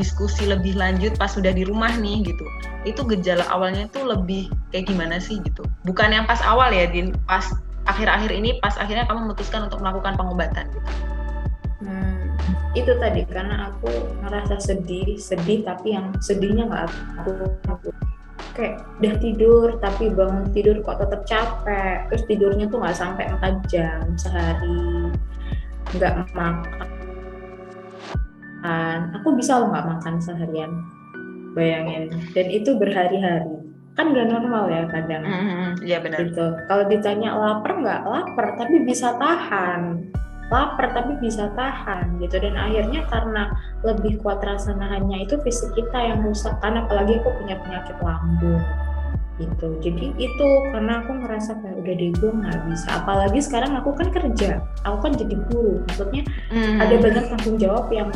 [0.00, 2.44] diskusi lebih lanjut pas sudah di rumah nih gitu.
[2.88, 5.60] Itu gejala awalnya itu lebih kayak gimana sih gitu.
[5.84, 7.44] Bukan yang pas awal ya, Din, pas
[7.84, 10.90] akhir-akhir ini pas akhirnya kamu memutuskan untuk melakukan pengobatan gitu.
[11.84, 12.32] Hmm,
[12.72, 13.92] itu tadi karena aku
[14.24, 16.84] ngerasa sedih, sedih tapi yang sedihnya nggak
[17.20, 17.34] aku,
[17.68, 17.88] aku
[18.56, 23.70] kayak udah tidur tapi bangun tidur kok tetap capek, terus tidurnya tuh nggak sampai 4
[23.72, 25.12] jam sehari,
[25.96, 26.88] nggak makan.
[29.16, 30.70] Aku bisa loh nggak makan seharian,
[31.52, 32.12] bayangin.
[32.32, 33.48] Dan itu berhari-hari,
[33.96, 35.22] kan nggak normal ya kadang
[35.80, 36.18] Iya benar.
[36.24, 36.46] gitu.
[36.68, 40.08] Kalau ditanya lapar nggak lapar, tapi bisa tahan.
[40.50, 42.42] Lapar tapi bisa tahan gitu.
[42.42, 43.54] Dan akhirnya karena
[43.86, 46.58] lebih kuat rasa nahannya itu fisik kita yang rusak.
[46.58, 48.58] Karena apalagi aku punya penyakit lambung
[49.38, 49.72] gitu.
[49.80, 52.88] Jadi itu karena aku ngerasa kayak udah deh gue nggak bisa.
[52.98, 55.80] Apalagi sekarang aku kan kerja, aku kan jadi guru.
[55.86, 56.76] Maksudnya Mhm.
[56.82, 58.10] ada banyak tanggung jawab yang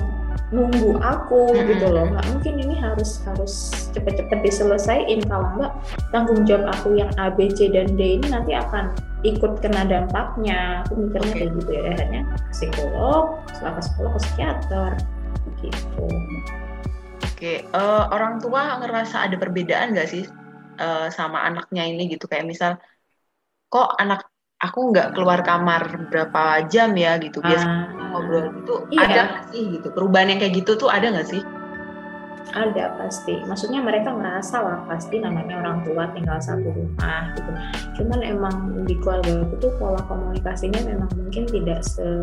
[0.52, 1.66] nunggu aku Mm-mm.
[1.66, 3.54] gitu loh nggak mungkin ini harus harus
[3.90, 5.20] cepet-cepet diselesaikan.
[5.26, 5.72] Kalau enggak
[6.14, 8.94] tanggung jawab aku yang A B C dan D ini nanti akan
[9.24, 10.84] ikut kena dampaknya.
[10.86, 11.38] Aku mikirnya Oke.
[11.38, 11.82] kayak gitu ya.
[11.94, 14.90] Akhirnya ke psikolog setelah ke psikolog ke psikiater.
[15.64, 16.06] Gitu.
[17.24, 20.24] Oke, eh, orang tua ngerasa ada perbedaan nggak sih
[20.78, 22.28] eh, sama anaknya ini gitu?
[22.28, 22.72] Kayak misal
[23.72, 24.28] kok anak
[24.64, 27.38] aku nggak keluar kamar berapa jam ya gitu.
[27.38, 29.00] Biasa Ah, ngobrol itu Iya.
[29.04, 29.86] ada nggak sih gitu?
[29.92, 31.42] Perubahan yang kayak gitu tuh ada nggak sih?
[32.54, 33.42] ada pasti.
[33.50, 37.50] Maksudnya mereka ngerasa lah pasti namanya orang tua tinggal satu rumah gitu.
[37.98, 38.54] Cuman emang
[38.86, 42.22] di keluarga aku tuh pola komunikasinya memang mungkin tidak se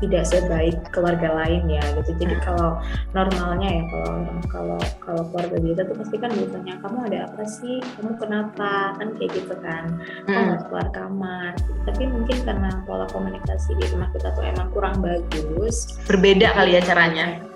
[0.00, 2.16] tidak sebaik keluarga lain ya gitu.
[2.16, 2.80] Jadi kalau
[3.12, 4.14] normalnya ya kalau
[4.48, 7.76] kalau kalau keluarga biasa tuh pasti kan ditanya kamu ada apa sih?
[7.98, 8.96] Kamu kenapa?
[8.96, 9.84] Kan kayak gitu kan.
[10.24, 10.58] Kok Hmm.
[10.68, 11.52] keluar kamar.
[11.84, 15.98] Tapi mungkin karena pola komunikasi di rumah kita tuh emang kurang bagus.
[16.08, 17.51] Berbeda kali ya caranya.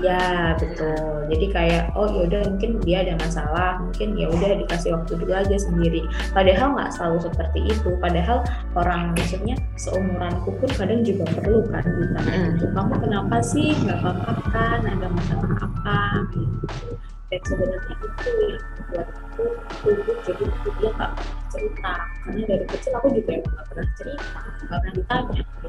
[0.00, 1.28] Ya betul.
[1.28, 5.56] Jadi kayak oh yaudah mungkin dia ada masalah, mungkin ya udah dikasih waktu dulu aja
[5.60, 6.08] sendiri.
[6.32, 7.90] Padahal nggak selalu seperti itu.
[8.00, 8.40] Padahal
[8.72, 12.46] orang maksudnya seumuranku pun kadang juga perlu kan ditanya Mm.
[12.56, 12.66] gitu.
[12.72, 14.80] Kamu kenapa sih nggak apa-apa kan?
[14.88, 15.98] Ada masalah apa?
[16.32, 16.96] Gitu.
[17.30, 19.44] Dan sebenarnya itu yang membuat aku
[19.84, 20.44] tumbuh jadi
[20.80, 21.12] dia nggak
[21.52, 21.92] cerita.
[22.24, 25.68] Karena dari kecil aku juga nggak pernah cerita, nggak pernah ditanya gitu.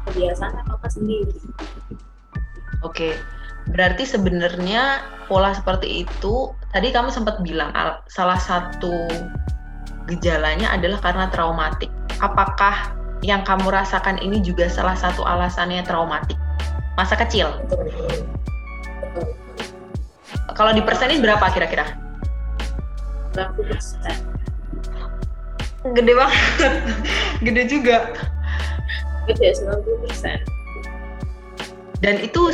[0.00, 1.38] kebiasaan apa sendiri
[2.80, 3.12] Oke,
[3.68, 7.68] berarti sebenarnya pola seperti itu tadi kamu sempat bilang
[8.08, 9.04] salah satu
[10.08, 11.92] gejalanya adalah karena traumatik.
[12.24, 16.40] Apakah yang kamu rasakan ini juga salah satu alasannya traumatik?
[16.96, 17.52] Masa kecil?
[20.56, 21.84] Kalau di persenin berapa kira-kira?
[23.36, 24.16] 90 persen.
[25.96, 26.72] Gede banget.
[27.44, 28.12] Gede juga.
[29.28, 30.40] Gede 90 persen
[32.00, 32.48] dan itu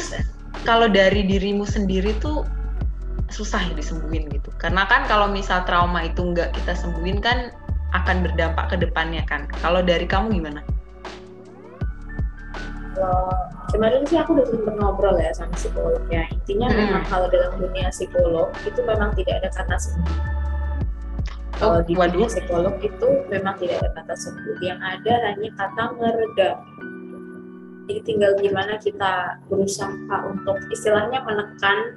[0.67, 2.43] kalau dari dirimu sendiri tuh
[3.31, 4.51] susah ya disembuhin gitu.
[4.59, 7.55] Karena kan kalau misal trauma itu nggak kita sembuhin kan
[7.95, 9.47] akan berdampak ke depannya kan.
[9.63, 10.61] Kalau dari kamu gimana?
[12.97, 13.29] Kalau
[13.71, 16.79] kemarin sih aku udah sempat ngobrol ya sama psikolog ya intinya hmm.
[16.81, 20.19] memang kalau dalam dunia psikolog itu memang tidak ada kata sembuh.
[21.57, 24.57] Kalau oh, di dunia psikolog itu memang tidak ada kata sembuh.
[24.61, 26.57] Yang ada hanya kata meredam
[27.87, 31.95] jadi tinggal gimana kita berusaha untuk istilahnya menekan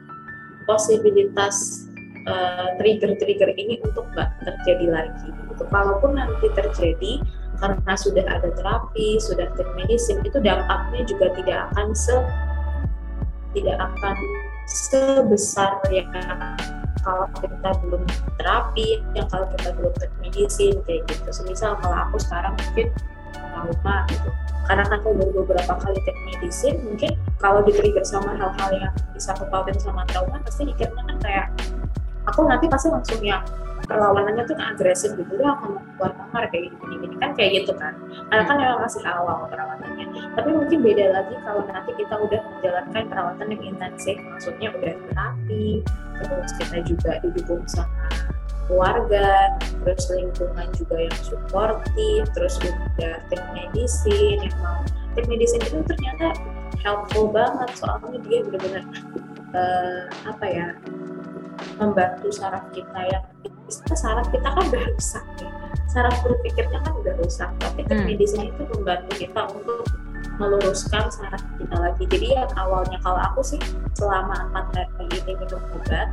[0.70, 1.90] posibilitas
[2.30, 5.30] uh, trigger-trigger ini untuk nggak terjadi lagi.
[5.34, 5.64] Gitu.
[5.66, 7.26] Kalaupun nanti terjadi
[7.58, 12.16] karena sudah ada terapi, sudah medicine, itu dampaknya juga tidak akan se
[13.58, 14.16] tidak akan
[14.70, 16.06] sebesar yang
[17.02, 18.06] kalau kita belum
[18.38, 21.34] terapi, yang kalau kita belum medicine kayak gitu.
[21.34, 22.94] Semisal kalau aku sekarang mungkin
[23.34, 24.30] trauma gitu
[24.70, 28.94] karena kan aku baru beberapa kali take medicine mungkin kalau di trigger sama hal-hal yang
[29.18, 31.48] bisa kepautin sama trauma pasti mikirnya kan kayak
[32.30, 33.42] aku nanti pasti langsung yang
[33.90, 37.74] perlawanannya tuh agresif gitu udah aku mau keluar kamar kayak gini gini kan kayak gitu
[37.74, 37.98] kan.
[38.30, 40.06] Karena kan memang masih awal perawatannya.
[40.38, 45.82] Tapi mungkin beda lagi kalau nanti kita udah menjalankan perawatan yang intensif maksudnya udah terapi
[46.20, 48.30] terus kita juga didukung sama
[48.70, 54.86] keluarga, terus lingkungan juga yang suportif, terus juga tim medicine yang mau.
[55.18, 56.38] Tim medicine itu ternyata
[56.86, 58.86] helpful banget soalnya dia benar-benar
[59.58, 60.68] uh, apa ya
[61.82, 63.26] membantu saraf kita yang
[63.98, 65.50] saraf kita kan udah rusak ya.
[65.90, 68.08] Saraf berpikirnya kan udah rusak tapi tim hmm.
[68.14, 69.90] medicine itu membantu kita untuk
[70.40, 72.04] meluruskan saraf kita lagi.
[72.08, 73.62] Jadi yang awalnya kalau aku sih
[73.98, 76.08] selama empat hari ini minum obat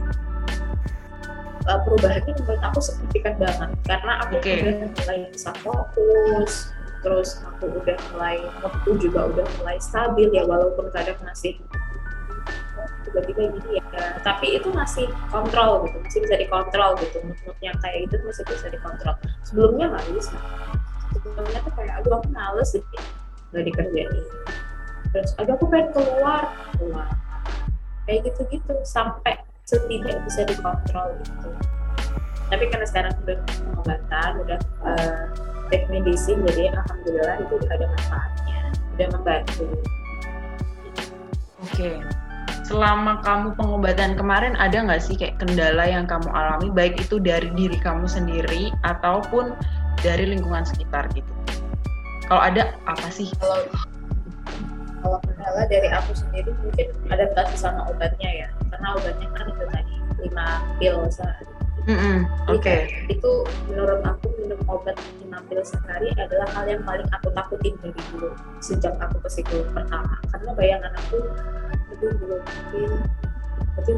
[1.66, 3.70] uh, perubahannya menurut aku signifikan banget.
[3.85, 4.62] Karena aku okay.
[4.62, 6.72] udah mulai bisa fokus
[7.05, 11.55] terus aku udah mulai waktu juga udah mulai stabil ya walaupun kadang masih
[13.07, 13.85] tiba-tiba gini ya.
[14.26, 17.22] Tapi itu masih kontrol gitu masih bisa dikontrol gitu.
[17.22, 19.14] Mood yang kayak itu masih bisa dikontrol.
[19.46, 20.35] Sebelumnya nggak bisa.
[21.14, 22.83] Sebelumnya tuh kayak aduh aku males sih.
[23.55, 24.24] Nggak dikerjain.
[25.14, 26.42] Terus aduh aku pengen keluar.
[26.74, 27.09] Keluar.
[28.11, 31.50] Kayak gitu-gitu sampai setidak bisa dikontrol itu
[32.46, 35.22] tapi karena sekarang udah pengobatan udah uh,
[35.70, 38.59] take medicine jadi alhamdulillah itu ada manfaatnya
[38.96, 39.66] udah membantu.
[41.66, 41.74] Oke.
[41.74, 41.96] Okay.
[42.66, 46.66] selama kamu pengobatan kemarin ada nggak sih kayak kendala yang kamu alami?
[46.74, 49.55] Baik itu dari diri kamu sendiri ataupun
[50.02, 51.31] dari lingkungan sekitar gitu?
[52.26, 53.31] Kalau ada apa sih?
[53.38, 53.70] Kalau
[55.07, 59.95] kalau kendala dari aku sendiri mungkin adaptasi sama obatnya ya karena obatnya kan itu tadi
[60.27, 60.47] lima
[60.83, 61.47] pil sehari
[61.87, 62.16] mm -hmm.
[62.51, 62.90] oke okay.
[63.07, 63.33] itu
[63.71, 68.35] menurut aku minum obat lima pil sehari adalah hal yang paling aku takutin dari dulu
[68.59, 71.23] sejak aku ke psikolog pertama karena bayangan aku
[71.95, 72.90] itu belum mungkin
[73.79, 73.92] itu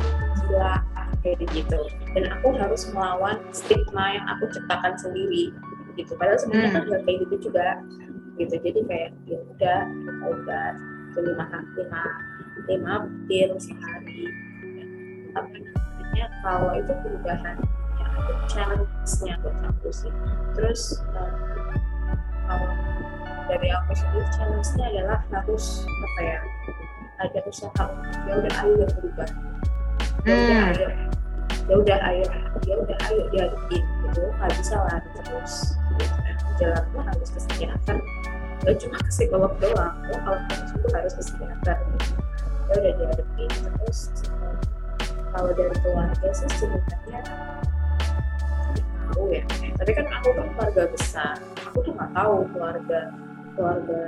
[0.44, 0.84] gila
[1.24, 1.80] kayak gitu
[2.12, 5.56] dan aku harus melawan stigma yang aku ciptakan sendiri
[5.96, 6.76] gitu padahal sebenarnya mm.
[6.76, 7.80] kan gak kayak gitu juga
[8.38, 9.80] gitu jadi kayak ya udah
[10.30, 10.74] obat
[11.18, 12.02] itu lima lima
[12.70, 12.94] lima
[13.26, 14.30] pil sehari.
[15.34, 17.58] Apa namanya kalau itu perubahan
[17.98, 20.12] yang ada challenge-nya buat aku sih.
[20.54, 21.34] Terus um,
[22.46, 22.70] kalau
[23.50, 26.40] dari aku sendiri challenge-nya adalah harus apa ya
[27.18, 27.84] ada usaha.
[28.30, 29.28] Ya udah ayo ya berubah.
[30.22, 30.70] Ya udah hmm.
[30.70, 30.88] ayo.
[31.66, 32.26] Ya udah ayo.
[32.62, 34.22] Ya udah ayo dihadapin gitu.
[34.38, 35.54] Nggak bisa lari terus.
[35.98, 36.14] Gitu.
[36.58, 37.98] jalannya harus ke psikiater
[38.64, 39.94] gak cuma ke psikolog doang.
[40.10, 41.78] Oh, kalau kamu harus ke psikiater
[42.68, 44.12] ya udah dihadapin terus
[45.32, 47.20] kalau dari keluarga sih sebenarnya
[49.08, 49.42] tahu ya.
[49.80, 51.34] Tapi kan aku kan keluarga besar.
[51.72, 53.00] Aku tuh nggak tahu keluarga
[53.56, 54.00] keluarga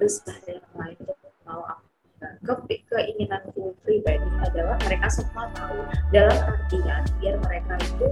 [0.00, 1.84] besar yang lain tuh mau apa.
[2.20, 2.52] Ke
[2.88, 5.80] keinginanku pribadi adalah mereka semua tahu
[6.12, 8.06] dalam artian biar mereka itu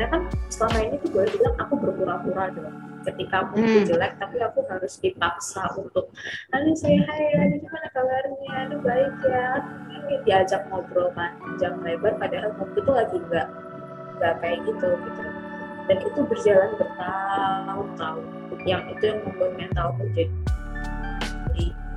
[0.00, 3.84] mereka kan selama ini tuh gue bilang aku berpura-pura dong ketika aku hmm.
[3.88, 6.12] jelek tapi aku harus dipaksa untuk
[6.52, 8.52] aduh saya hai aduh gimana kabarnya?
[8.68, 9.48] Aduh baik ya.
[9.90, 13.48] Ini diajak ngobrol panjang lebar padahal waktu itu lagi nggak
[14.20, 15.22] nggak kayak gitu gitu.
[15.88, 18.24] Dan itu berjalan bertahun-tahun.
[18.68, 20.28] Yang itu yang membuat mentalku jadi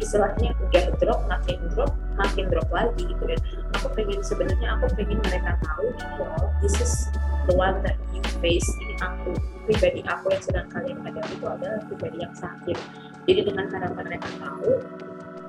[0.02, 3.24] istilahnya udah drop makin drop makin drop lagi gitu.
[3.24, 3.40] Dan
[3.76, 7.12] aku pengen sebenarnya aku pengen mereka tahu ini loh this is
[7.48, 9.32] the one that you face ini aku
[9.64, 12.78] pribadi aku yang sedang kalian hadapi itu adalah pribadi yang sakit.
[13.24, 14.72] Jadi dengan harapan mereka tahu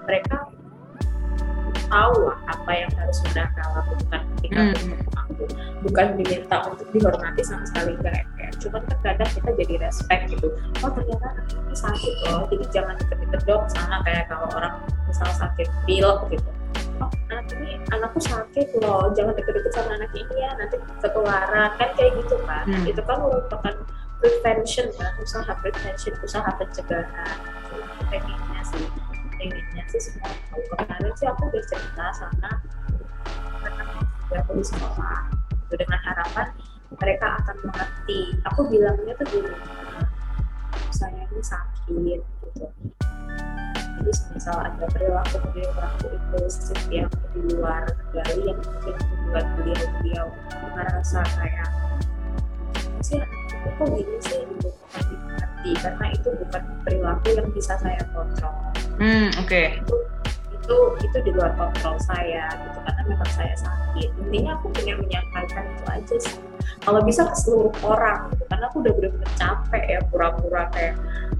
[0.07, 0.37] mereka
[1.91, 4.95] tahu lah apa yang harus mereka lakukan ketika Hmm.
[5.19, 5.45] aku
[5.83, 8.23] bukan diminta untuk dihormati sama sekali enggak.
[8.39, 10.49] Ya cuman kan kadang kita jadi respect gitu.
[10.87, 14.79] Oh ternyata ini sakit loh jadi jangan deket-deket dong sama kayak kalau orang
[15.11, 16.54] misal sakit pilek gitu
[17.03, 21.91] oh anak ini anakku sakit loh jangan deket-deket sama anak ini ya nanti ketularan kan
[21.99, 22.85] kayak gitu kan Hmm.
[22.87, 23.75] itu kan merupakan
[24.23, 27.37] prevention kan usaha prevention usaha pencegahan.
[27.69, 28.85] Itu pengennya sih
[29.37, 30.61] pengennya sih semua tahu.
[30.73, 32.51] Kemarin sih aku udah cerita sama
[33.69, 33.97] anak
[34.33, 35.21] aku di sekolah.
[35.69, 36.47] Itu dengan harapan
[36.95, 38.21] mereka akan mengerti.
[38.49, 39.53] Aku bilangnya tuh gini
[40.95, 42.65] saya ini sakit gitu
[44.05, 50.27] jadi misal ada perilaku perilaku impulsif yang di luar kendali yang mungkin membuat beliau-beliau
[50.77, 51.69] merasa kayak
[52.85, 54.41] "Ini sih ini kok gini sih?
[54.45, 54.69] Gitu
[55.65, 55.71] dimengerti.
[55.81, 58.55] Karena itu bukan perilaku yang bisa saya kontrol.
[59.01, 59.63] Hmm, oke.
[59.83, 59.97] itu
[60.55, 62.79] itu itu di luar kontrol saya gitu.
[62.85, 64.09] Karena memang saya sakit.
[64.21, 66.37] Intinya aku pengen menyampaikan itu aja sih.
[66.85, 68.45] Kalau bisa ke seluruh orang gitu.
[68.49, 70.95] Karena aku udah bener-bener capek ya pura-pura kayak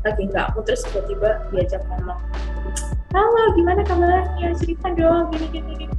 [0.05, 2.21] lagi nggak mau terus tiba-tiba diajak ngomong
[3.17, 5.97] halo gimana kabarnya cerita dong gini gini gini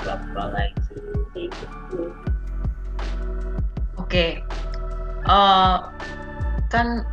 [0.00, 0.74] aku pura lagi
[1.32, 2.10] kayak gitu
[4.10, 4.42] Oke.
[5.30, 5.76] Eh,
[6.66, 7.06] kan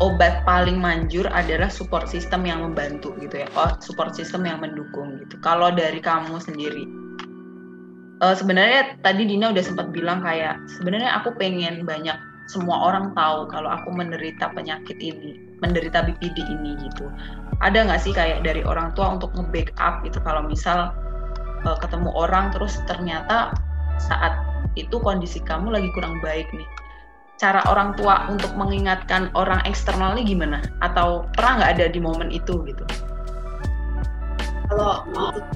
[0.00, 3.48] obat paling manjur adalah support system yang membantu gitu ya.
[3.52, 5.36] Oh, support system yang mendukung gitu.
[5.44, 6.88] Kalau dari kamu sendiri,
[8.24, 12.16] eh, sebenarnya tadi Dina udah sempat bilang kayak sebenarnya aku pengen banyak
[12.48, 17.12] semua orang tahu kalau aku menderita penyakit ini, menderita BPD ini gitu.
[17.60, 20.96] Ada nggak sih kayak dari orang tua untuk nge-backup gitu kalau misal
[21.68, 23.52] eh, ketemu orang terus ternyata
[24.00, 24.40] saat
[24.80, 26.68] itu kondisi kamu lagi kurang baik nih.
[27.38, 30.58] Cara orang tua untuk mengingatkan orang eksternal ini gimana?
[30.82, 32.82] Atau pernah nggak ada di momen itu gitu?
[34.68, 35.00] kalau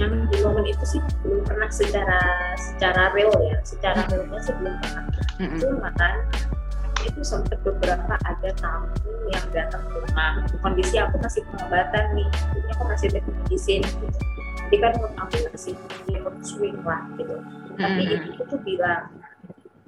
[0.01, 2.21] yang di momen itu sih belum pernah secara
[2.57, 5.05] secara real ya secara realnya sih belum pernah
[5.37, 5.59] Mm-mm.
[5.61, 6.15] cuman
[7.05, 8.89] itu sempat beberapa ada tamu
[9.31, 10.43] yang datang ke rumah.
[10.63, 13.85] Kondisi aku masih pengobatan nih jadi aku masih ada medicine.
[13.85, 14.07] Gitu
[14.73, 15.75] jadi kan menurut aku masih
[16.09, 17.37] di mood swing lah gitu.
[17.77, 18.29] Tapi Mm-mm.
[18.33, 19.13] ibu tuh bilang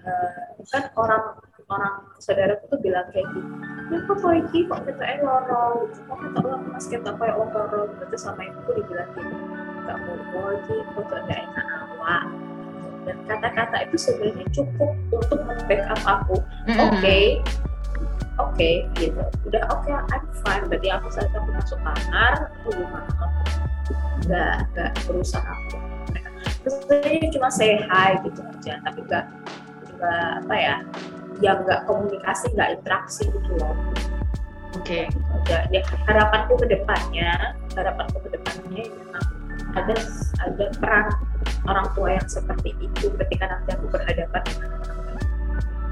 [0.04, 3.48] eh, kan orang orang saudaraku tuh bilang kayak gitu
[3.92, 7.88] ya kok kau iki kok kita eh loro kok kita ulang mas kita kayak loro
[8.00, 9.36] terus sama ibu dibilang gitu
[9.84, 12.24] gak mau lagi kok ada enak awak
[13.04, 16.36] dan kata-kata itu sebenarnya cukup untuk membackup aku.
[16.90, 17.40] Oke.
[18.34, 19.22] Oke gitu.
[19.46, 20.64] Udah oke I'm fine.
[20.66, 23.12] Berarti aku saat aku masuk kamar aku gimana
[24.24, 25.76] nggak nggak berusaha aku.
[26.64, 29.24] Terus saya cuma say hi gitu aja tapi nggak
[30.00, 30.76] nggak apa ya
[31.42, 33.76] yang nggak komunikasi nggak interaksi gitu loh.
[34.74, 35.06] Oke.
[35.44, 35.58] aja.
[35.70, 39.26] Ya, harapanku ke depannya harapanku ke depannya memang
[39.74, 39.94] ada
[40.42, 41.06] ada peran
[41.64, 44.70] orang tua yang seperti itu ketika nanti aku berhadapan dengan.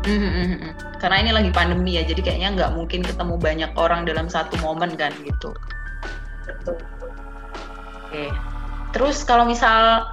[0.03, 0.75] Mm-mm.
[0.99, 4.99] Karena ini lagi pandemi ya, jadi kayaknya nggak mungkin ketemu banyak orang dalam satu momen
[4.99, 5.55] kan gitu.
[6.43, 6.75] betul
[8.11, 8.29] Oke.
[8.93, 10.05] Terus kalau misal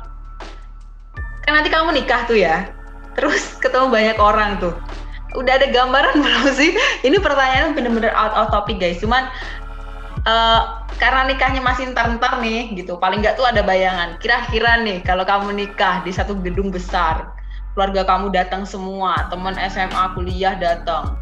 [1.44, 2.70] kan nanti kamu nikah tuh ya,
[3.18, 4.78] terus ketemu banyak orang tuh.
[5.34, 6.78] Udah ada gambaran belum sih?
[7.02, 9.02] Ini pertanyaan bener-bener out of topic guys.
[9.02, 9.26] Cuman
[10.30, 10.62] eh,
[11.02, 13.00] karena nikahnya masih ntar-ntar nih gitu.
[13.02, 14.22] Paling nggak tuh ada bayangan.
[14.22, 17.34] Kira-kira nih kalau kamu nikah di satu gedung besar,
[17.74, 21.18] keluarga kamu datang semua, teman SMA, kuliah datang.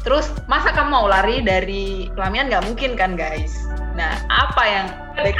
[0.00, 3.68] Terus masa kamu mau lari dari pelaminan nggak mungkin kan guys?
[3.94, 4.86] Nah apa yang
[5.20, 5.36] back,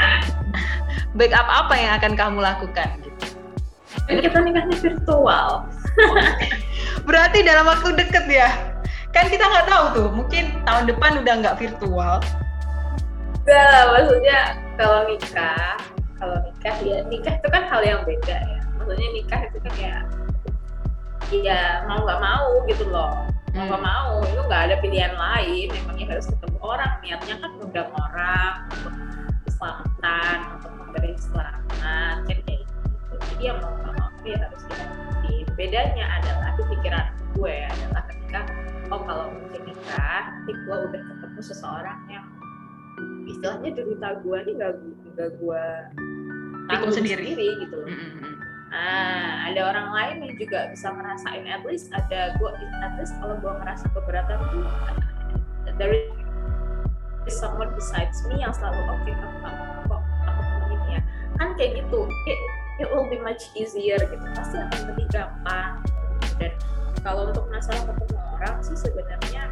[1.19, 2.89] backup apa yang akan kamu lakukan?
[3.01, 3.27] Gitu.
[4.29, 5.65] Kita nikahnya virtual.
[7.09, 8.53] Berarti dalam waktu deket ya?
[9.11, 12.21] Kan kita nggak tahu tuh, mungkin tahun depan udah nggak virtual.
[13.51, 14.39] Enggak lah, maksudnya
[14.79, 15.75] kalau nikah,
[16.23, 18.63] kalau nikah ya nikah itu kan hal yang beda ya.
[18.79, 19.97] Maksudnya nikah itu kan ya,
[21.35, 23.27] ya mau nggak mau gitu loh.
[23.51, 23.91] Mau nggak Hmm.
[23.91, 25.67] mau, itu nggak ada pilihan lain.
[25.67, 26.95] Memangnya harus ketemu orang.
[27.03, 28.95] Niatnya kan undang orang untuk
[29.43, 33.15] keselamatan, untuk memberi selamat, kan kayak gitu.
[33.19, 35.35] Jadi ya mau nggak mau ya harus dihadapi.
[35.59, 38.47] Bedanya adalah di pikiran gue adalah ketika
[38.95, 42.30] oh kalau mungkin nikah, nanti gue udah ketemu seseorang yang
[43.31, 44.73] istilahnya derita gue nih gak,
[45.17, 45.65] gak gue
[46.71, 47.35] tanggung sendiri.
[47.35, 47.89] sendiri, gitu loh.
[47.91, 48.35] Mm-mm.
[48.71, 52.51] Nah, ada orang lain yang juga bisa ngerasain at least ada gue
[52.87, 54.63] at least kalau gue ngerasa keberatan tuh
[55.81, 55.91] there
[57.31, 59.39] someone besides me yang selalu oke okay, kamu
[59.87, 61.01] kok aku temenin ya
[61.39, 62.39] kan kayak gitu it,
[62.83, 65.81] it will be much easier gitu pasti akan lebih gampang
[66.37, 66.53] dan
[67.01, 69.45] kalau untuk masalah ketemu orang sih sebenarnya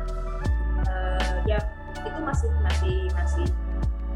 [0.90, 1.58] uh, ya
[2.02, 3.46] itu masih masih masih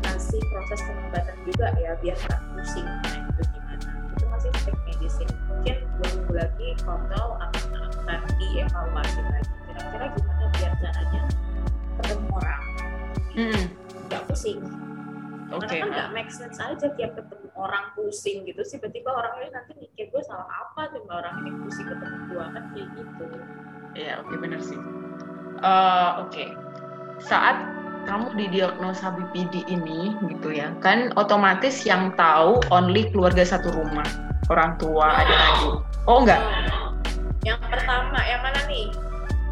[0.02, 2.86] masih proses pengobatan juga ya biar tak pusing.
[2.86, 3.90] Nah itu gimana?
[4.18, 9.52] Itu masih step medicine mungkin dua minggu lagi kontrol akan akan dievaluasi lagi.
[9.66, 11.22] Kira-kira gimana biar caranya
[12.00, 12.62] ketemu orang?
[13.32, 13.64] Hmm.
[14.12, 14.60] nggak pusing.
[15.52, 18.60] Karena kan nggak make sense aja tiap ketemu orang pusing gitu.
[18.64, 20.92] Sih tiba-tiba orang ini nanti mikir gue salah apa?
[20.92, 23.24] Tuh orang ini pusing ketemu gue kan kayak gitu.
[23.92, 24.80] Iya, oke bener sih.
[25.62, 26.44] Eh, oke.
[27.20, 34.06] Saat kamu didiagnosa BPD ini gitu ya, kan otomatis yang tahu only keluarga satu rumah,
[34.50, 35.82] orang tua, adik-adik.
[36.10, 36.42] Oh enggak?
[36.42, 36.92] Oh,
[37.46, 38.90] yang pertama yang mana nih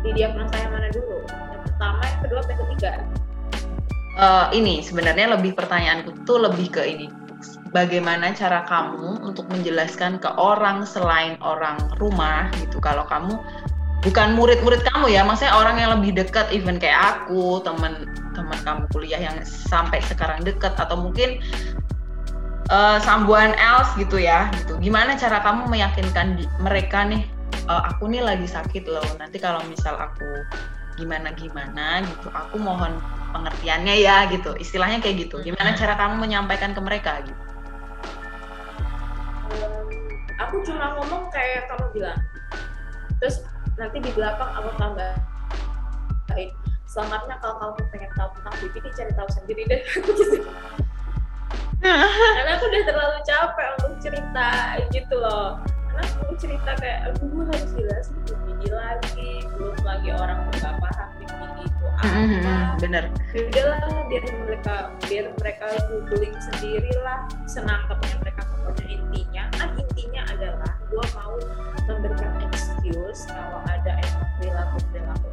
[0.07, 2.93] di diagnosa yang mana dulu yang pertama yang kedua yang ketiga
[4.21, 7.09] Eh, ini sebenarnya lebih pertanyaanku tuh lebih ke ini.
[7.73, 13.39] Bagaimana cara kamu untuk menjelaskan ke orang selain orang rumah gitu kalau kamu
[14.05, 18.83] bukan murid-murid kamu ya, maksudnya orang yang lebih dekat even kayak aku, teman teman kamu
[18.97, 21.45] kuliah yang sampai sekarang dekat atau mungkin
[22.73, 24.81] eh, someone else gitu ya gitu.
[24.81, 27.29] Gimana cara kamu meyakinkan di- mereka nih
[27.69, 29.05] eh, aku nih lagi sakit loh.
[29.21, 30.25] Nanti kalau misal aku
[30.97, 32.97] gimana gimana gitu, aku mohon
[33.37, 34.57] pengertiannya ya gitu.
[34.57, 35.45] Istilahnya kayak gitu.
[35.45, 37.43] Gimana cara kamu menyampaikan ke mereka gitu?
[40.41, 42.21] Aku cuma ngomong kayak kamu bilang
[43.21, 43.45] terus
[43.77, 45.13] nanti di belakang aku tambah
[46.91, 49.81] selamatnya kalau kamu pengen tahu tentang BPD cari tahu sendiri deh.
[49.95, 50.11] Aku
[51.81, 54.51] karena aku udah terlalu capek untuk cerita
[54.91, 55.63] gitu loh.
[55.63, 59.33] Karena aku cerita kayak gue harus jelasin BPD lagi.
[59.55, 62.75] Belum lagi orang nggak paham BPD itu apa.
[62.83, 63.05] Bener.
[63.39, 63.81] Ya udahlah
[64.11, 64.75] biar mereka
[65.07, 68.99] biar mereka googling sendiri lah senangkapnya mereka pokoknya.
[68.99, 71.39] Intinya kan intinya adalah gue mau
[71.87, 73.95] memberikan excuse kalau ada
[74.43, 75.27] perilaku perilaku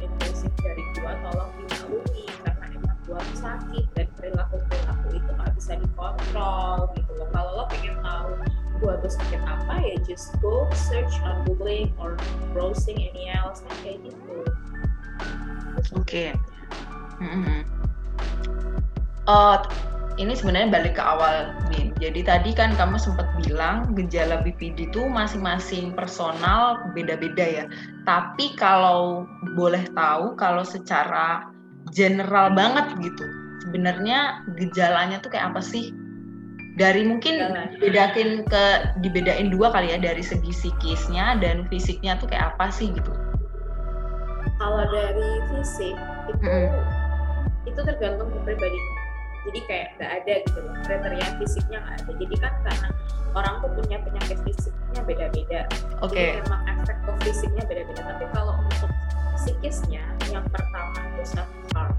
[1.08, 7.10] gue tolong dimaklumi karena emang gue sakit dan perilaku perilaku itu nggak bisa dikontrol gitu
[7.16, 8.36] loh kalau lo pengen tahu
[8.84, 12.12] gue tuh sakit apa ya just go search on googling or
[12.52, 14.44] browsing any else kayak gitu
[15.96, 16.36] Oke.
[17.22, 17.64] Mm-mm.
[19.24, 19.58] Eh,
[20.18, 21.94] ini sebenarnya balik ke awal nih.
[22.02, 27.64] Jadi tadi kan kamu sempat bilang gejala BPD itu masing-masing personal beda-beda ya.
[28.02, 31.46] Tapi kalau boleh tahu kalau secara
[31.94, 33.24] general banget gitu,
[33.62, 35.94] sebenarnya gejalanya tuh kayak apa sih?
[36.78, 37.42] Dari mungkin
[37.78, 38.64] dibedakin ke
[39.02, 43.10] dibedain dua kali ya dari segi psikisnya dan fisiknya tuh kayak apa sih gitu.
[44.58, 45.94] kalau dari fisik
[46.26, 46.66] itu Mm-mm.
[47.70, 48.97] itu tergantung kepribadian
[49.48, 52.88] jadi kayak nggak ada gitu loh kriteria fisiknya nggak ada jadi kan karena
[53.32, 55.60] orang tuh punya penyakit fisiknya beda-beda
[56.04, 56.16] Oke.
[56.16, 58.90] jadi memang efek ke fisiknya beda-beda tapi kalau untuk
[59.40, 61.94] psikisnya yang pertama itu self harm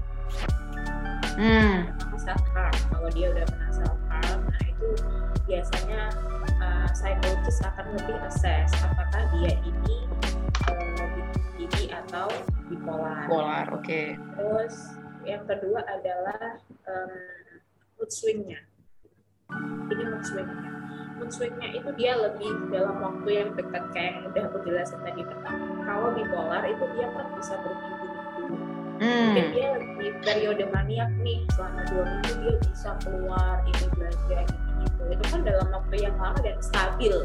[1.40, 1.88] Hmm.
[2.20, 4.88] self harm kalau dia udah kena self harm nah itu
[5.48, 6.12] biasanya
[6.60, 9.98] uh, psikologis akan lebih assess apakah dia ini
[10.68, 11.00] uh,
[11.90, 12.26] atau
[12.66, 14.02] bipolar Polar, oke.
[14.16, 14.94] Terus
[15.24, 16.56] yang kedua adalah
[16.86, 17.10] em,
[17.96, 18.60] mood swingnya.
[19.90, 20.70] Ini mood swingnya.
[21.18, 25.20] Mood swingnya itu dia lebih dalam waktu yang dekat kayak yang udah aku jelasin tadi
[25.20, 25.64] pertama.
[25.84, 28.56] Kalau bipolar itu dia kan bisa berminggu-minggu.
[29.00, 29.52] Mungkin Hmm.
[29.56, 35.02] dia lagi periode maniak nih selama dua minggu dia bisa keluar ini belanja ini itu.
[35.08, 37.16] Itu kan dalam waktu yang lama dan stabil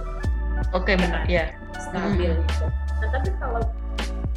[0.72, 1.28] Oke, benar.
[1.28, 1.52] Ya.
[1.76, 2.48] stabil Hmm.
[2.48, 2.66] gitu.
[3.04, 3.60] Nah tapi kalau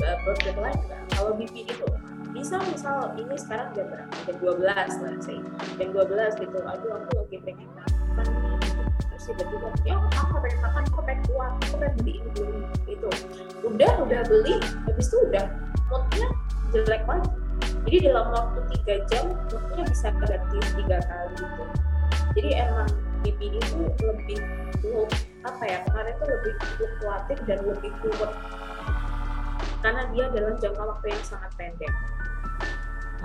[0.03, 1.87] uh, borderline enggak, kalau BP itu
[2.33, 4.15] bisa misal ini sekarang jam berapa?
[4.29, 5.39] Jam 12 let's say.
[5.81, 8.83] Jam 12 gitu, aduh aku lagi pengen makan nih gitu.
[9.09, 13.09] Terus tiba-tiba, ya aku pengen makan, aku pengen kuat, aku pengen beli ini beli itu.
[13.65, 14.57] Udah, udah beli,
[14.87, 15.47] habis itu udah
[15.89, 16.29] moodnya
[16.73, 17.31] jelek lagi.
[17.89, 21.65] Jadi dalam waktu 3 jam moodnya bisa ganti tiga kali gitu.
[22.37, 22.89] Jadi emang
[23.25, 24.39] BPD itu lebih
[24.79, 25.11] flu-
[25.43, 28.33] apa ya kemarin tuh lebih fluktuatif dan lebih kuat
[29.81, 31.93] karena dia dalam jangka waktu yang sangat pendek.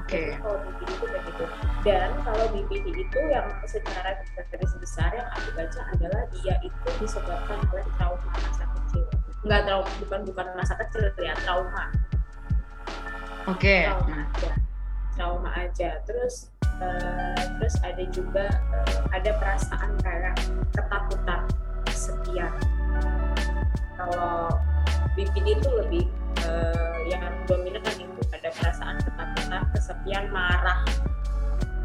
[0.04, 0.36] Oke.
[0.36, 1.46] Jadi kalau BPD itu kayak gitu.
[1.86, 4.10] Dan kalau BPD itu yang secara
[4.52, 9.06] garis besar yang aku baca adalah dia itu disebabkan oleh trauma masa kecil.
[9.48, 11.86] Enggak trauma, bukan bukan masa kecil ya, trauma.
[13.48, 13.88] Oke.
[13.88, 14.52] Trauma Nah, aja.
[15.14, 15.90] Trauma aja.
[16.04, 16.50] Terus
[16.82, 20.36] eh, terus ada juga eh, ada perasaan kayak
[20.74, 21.42] ketakutan,
[21.88, 22.54] kesepian.
[23.94, 24.58] Kalau
[25.14, 26.04] BPD itu lebih
[26.42, 30.82] eh, yang dominan itu ada perasaan ketakutan, kesepian, marah.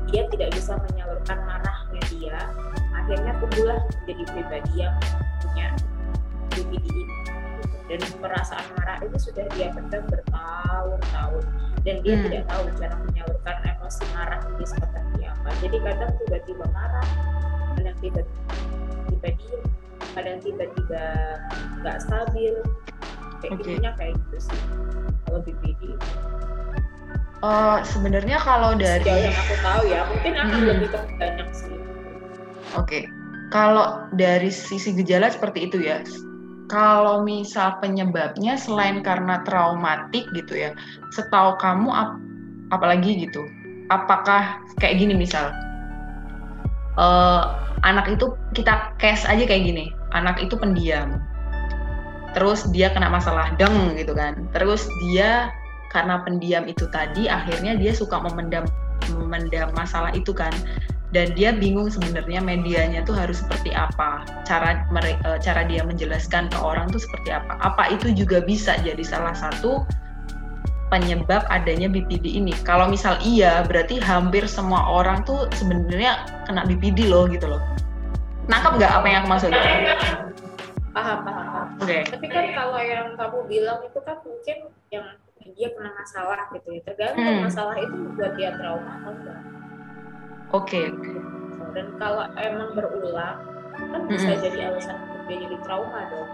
[0.08, 2.40] dia tidak bisa menyalurkan marahnya dia
[2.96, 4.96] akhirnya tumbuhlah menjadi pribadi yang
[5.44, 5.68] punya
[6.48, 7.16] BPD ini
[7.88, 11.44] dan perasaan marah itu sudah dia pendam bertahun-tahun
[11.84, 12.24] dan dia Hmm.
[12.24, 17.08] tidak tahu cara menyalurkan emosi marah ini seperti apa jadi kadang tiba-tiba marah
[17.76, 19.62] kadang tiba-tiba diem
[20.16, 21.04] kadang tiba-tiba
[21.84, 22.54] nggak stabil
[23.40, 23.62] kayak Oke.
[23.64, 24.60] gitunya kayak gitu sih
[25.26, 25.82] kalau BPD
[27.38, 30.68] Eh, sebenarnya kalau sejauh dari yang aku tahu ya mungkin akan Hmm.
[30.74, 31.78] lebih banyak sih
[32.76, 33.06] Oke,
[33.48, 36.02] kalau dari sisi gejala seperti itu ya.
[36.68, 40.76] Kalau misal penyebabnya selain karena traumatik gitu ya,
[41.16, 42.20] setahu kamu ap-
[42.68, 43.48] apalagi gitu,
[43.88, 45.48] apakah kayak gini misal,
[47.00, 47.42] eh,
[47.86, 51.22] anak itu kita case aja kayak gini, anak itu pendiam,
[52.38, 55.50] terus dia kena masalah deng gitu kan, terus dia
[55.90, 58.62] karena pendiam itu tadi akhirnya dia suka memendam
[59.10, 60.54] memendam masalah itu kan.
[61.08, 64.28] Dan dia bingung sebenarnya medianya tuh harus seperti apa.
[64.44, 67.56] Cara eh, cara dia menjelaskan ke orang tuh seperti apa.
[67.64, 69.88] Apa itu juga bisa jadi salah satu
[70.92, 72.52] penyebab adanya BPD ini.
[72.60, 77.60] Kalau misal iya berarti hampir semua orang tuh sebenarnya kena BPD loh gitu loh.
[78.44, 79.52] Nangkap nggak apa yang aku maksud
[80.98, 81.68] paham paham paham.
[82.10, 84.58] Tapi kan kalau yang kamu bilang itu kan mungkin
[84.90, 85.06] yang
[85.54, 86.82] dia pernah masalah gitu ya.
[86.82, 87.46] Tergantung Hmm.
[87.46, 89.40] masalah itu membuat dia trauma atau enggak.
[90.50, 90.82] Oke
[91.78, 93.38] dan kalau emang berulang
[93.78, 94.42] kan bisa Mm-mm.
[94.42, 96.30] jadi alasan untuk dia jadi trauma dong.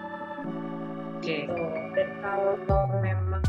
[1.20, 1.36] Oke.
[1.48, 1.56] Gitu.
[1.96, 2.54] dan kalau
[3.00, 3.44] memang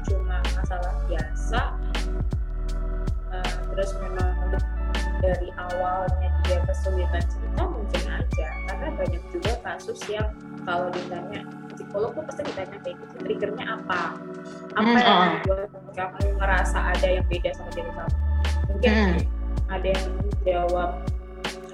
[0.00, 1.60] cuma masalah biasa
[3.32, 4.28] eh, terus memang
[5.20, 8.46] dari awalnya dia kesulitan cerita mungkin aja.
[8.68, 10.28] Karena banyak juga kasus yang
[10.64, 11.44] kalau ditanya
[11.76, 14.16] psikolog tuh pasti ditanya kayak gitu triggernya apa?
[14.76, 15.28] Apa Hmm, yang oh.
[15.44, 18.16] membuat kamu ngerasa ada yang beda sama diri kamu?
[18.70, 19.18] Mungkin Hmm.
[19.70, 20.06] ada yang
[20.42, 20.90] jawab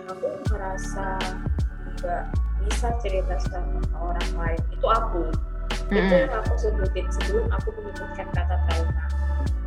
[0.06, 1.06] aku merasa
[1.96, 2.24] nggak
[2.66, 4.60] bisa cerita sama orang lain.
[4.74, 5.22] Itu aku.
[5.86, 6.10] Itu Mm-mm.
[6.26, 9.04] yang aku sebutin sebelum aku menyebutkan kata trauma.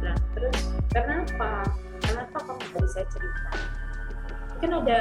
[0.03, 0.59] Nah terus
[0.91, 1.63] kenapa
[2.19, 3.49] kenapa kamu nggak bisa cerita?
[4.51, 4.97] Mungkin ada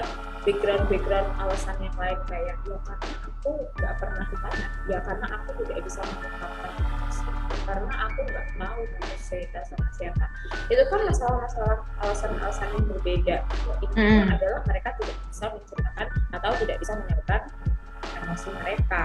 [0.47, 2.95] background background alasan yang lain kayak ya karena
[3.27, 7.27] aku nggak pernah ditanya ya karena aku tidak bisa mengungkapkan emosi
[7.67, 8.79] karena aku nggak mau
[9.19, 10.27] cerita sama siapa.
[10.71, 13.37] Itu kan masalah-masalah alasan-alasan yang berbeda.
[13.83, 14.37] Intinya Hmm.
[14.39, 16.07] adalah mereka tidak bisa menceritakan
[16.39, 17.43] atau tidak bisa menyalurkan
[18.23, 19.03] emosi mereka.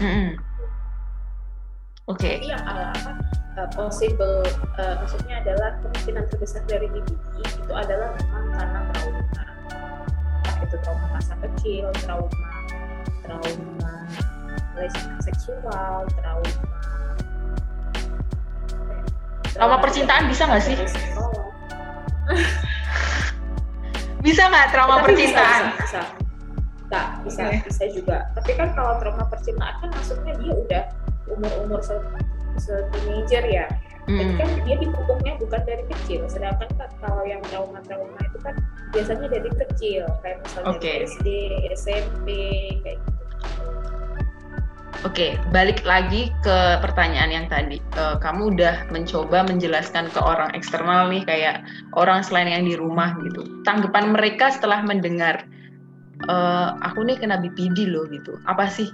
[0.00, 0.28] Mm-mm.
[2.08, 3.12] Oke Jadi yang ala apa
[3.60, 4.44] uh, possible
[4.78, 9.22] uh, maksudnya adalah kemungkinan terbesar dari BPD itu adalah memang karena trauma.
[10.40, 12.48] Entah itu trauma masa kecil, trauma
[13.24, 13.92] trauma
[14.74, 16.52] pelecehan seksual, trauma
[19.50, 20.72] Trauma percintaan bisa nggak sih?
[24.24, 26.02] bisa nggak trauma Tapi percintaan Bisa, bisa, bisa.
[26.90, 27.56] Nggak, bisa, Oke.
[27.68, 28.18] bisa juga.
[28.38, 30.84] Tapi kan kalau trauma percintaan kan maksudnya dia udah
[31.32, 31.94] umur-umur se,
[32.58, 33.66] se teenager ya.
[34.10, 34.38] Jadi Mm.
[34.42, 36.26] kan dia dipupuknya bukan dari kecil.
[36.26, 38.58] Sedangkan kan kalau yang trauma-trauma itu kan
[38.90, 41.28] biasanya dari kecil, kayak misalnya dari SD,
[41.78, 42.28] SMP,
[42.82, 43.22] kayak gitu.
[45.00, 47.80] Oke, balik lagi ke pertanyaan yang tadi.
[47.96, 51.64] Eh, kamu udah mencoba menjelaskan ke orang eksternal nih, kayak
[51.96, 53.64] orang selain yang di rumah gitu.
[53.64, 55.48] Tanggapan mereka setelah mendengar,
[56.28, 58.36] "Eh, aku nih kena BPD loh gitu.
[58.44, 58.92] Apa sih?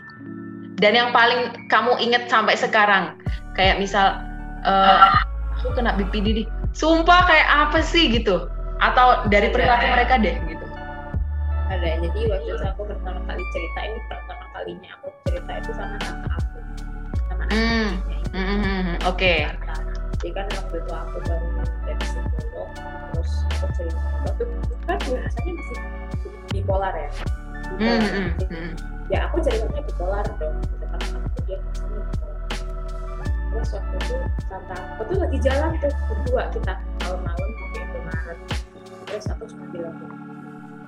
[0.76, 3.16] Dan yang paling kamu inget sampai sekarang,
[3.56, 4.20] kayak misal,
[4.62, 5.08] eh,
[5.56, 6.46] aku kena BPD nih.
[6.76, 8.52] Sumpah kayak apa sih gitu?
[8.84, 10.64] Atau dari perilaku mereka deh gitu.
[11.66, 12.04] Ada.
[12.04, 16.28] Jadi waktu itu aku pertama kali cerita ini pertama kalinya aku cerita itu sama tante
[16.28, 16.58] aku,
[17.26, 17.88] sama Hmm.
[17.96, 18.28] anaknya itu.
[18.36, 19.32] Hmm, hmm, hmm, Oke.
[19.48, 19.74] Jakarta.
[20.16, 21.46] Jadi kan waktu itu aku baru
[21.84, 22.68] dari psikolog,
[23.10, 24.00] terus aku cerita.
[24.28, 25.78] Waktu itu kan biasanya masih
[26.52, 27.08] bipolar ya.
[27.72, 27.98] Bipolar.
[28.04, 28.72] hmm, Jadi, hmm.
[29.06, 30.54] Ya aku ceritanya bipolar dong.
[30.66, 32.08] Gitu, Karena aku dia bipolar.
[33.56, 34.16] Terus waktu itu
[34.50, 36.72] tante aku tuh lagi jalan tuh berdua kita
[37.04, 38.38] malam-malam pakai Indomaret.
[39.06, 39.96] Terus aku cuma bilang,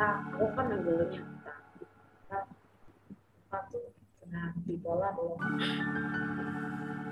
[0.03, 1.55] ah aku kan manggilnya kita.
[1.79, 3.87] Kita tuh
[4.21, 5.39] kena bipolar loh.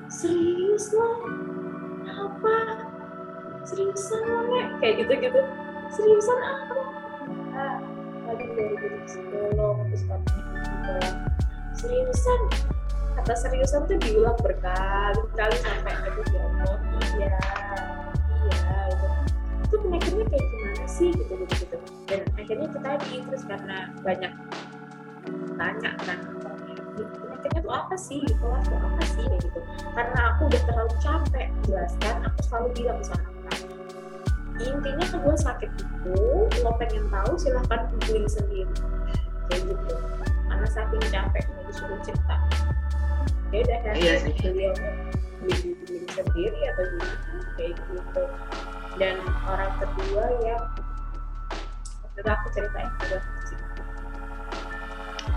[0.06, 1.18] Serius loh?
[2.06, 2.56] apa
[3.66, 4.68] seriusan lo Nek?
[4.78, 5.40] kayak gitu gitu
[5.90, 6.76] seriusan apa
[7.56, 7.78] ah
[8.26, 10.55] tadi dari jadi psikolog terus katanya
[10.86, 11.14] bipolar
[11.74, 12.40] seriusan?
[13.16, 16.78] Kata seriusan tuh diulang berkali-kali sampai aku oh
[17.18, 17.34] iya
[18.46, 18.60] iya.
[18.86, 19.06] Gitu
[19.66, 21.10] itu penyakitnya kayak gimana sih?
[21.10, 21.76] Gitu gitu gitu.
[22.06, 24.32] Dan akhirnya itu tadi terus karena banyak
[25.58, 26.18] tanya kan.
[26.94, 28.22] Penyakitnya tuh apa sih?
[28.22, 29.24] Bipolar tuh apa sih?
[29.26, 29.60] Kayak gitu.
[29.90, 33.26] Karena aku udah terlalu capek jelaskan aku selalu bilang sama
[34.56, 36.16] intinya gue sakit itu
[36.64, 38.72] lo pengen tahu silahkan googling sendiri.
[39.52, 39.94] Kayak gitu
[40.56, 42.36] karena saking capeknya disuruh cerita
[43.52, 44.32] ya udah kan Iya sih.
[44.40, 44.72] beliau
[45.44, 47.16] googling sendiri atau gimana
[47.54, 48.22] kayak gitu
[48.96, 50.62] dan orang kedua yang
[52.16, 53.20] itu aku ceritain sih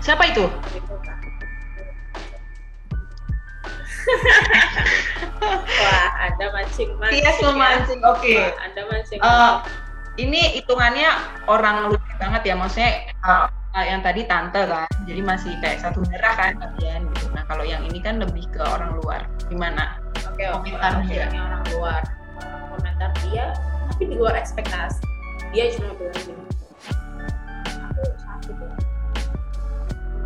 [0.00, 0.48] Siapa itu?
[0.72, 0.94] gitu
[5.76, 7.20] Wah, Anda mancing-mancing.
[7.20, 7.44] Tias ya.
[7.46, 8.00] memancing.
[8.02, 8.32] Oke.
[8.34, 9.20] Wah, Anda mancing.
[9.20, 9.52] Eh,
[10.18, 11.08] ini hitungannya
[11.44, 16.02] orang luar banget ya, maksudnya eh, eh, yang tadi tante kan, jadi masih kayak satu
[16.10, 17.30] darah kan kalian gitu.
[17.30, 19.30] Nah kalau yang ini kan lebih ke orang luar.
[19.46, 20.02] Gimana?
[20.26, 20.70] Oke, oke.
[20.74, 21.26] komentar oke, dia.
[21.30, 22.02] Orang luar.
[22.74, 23.54] Komentar dia,
[23.94, 25.02] tapi di luar ekspektasi.
[25.54, 26.44] Dia cuma bilang gini.
[27.90, 28.74] Aku sakit ya.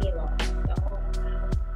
[0.01, 0.31] Ini loh.
[0.73, 1.01] Allah.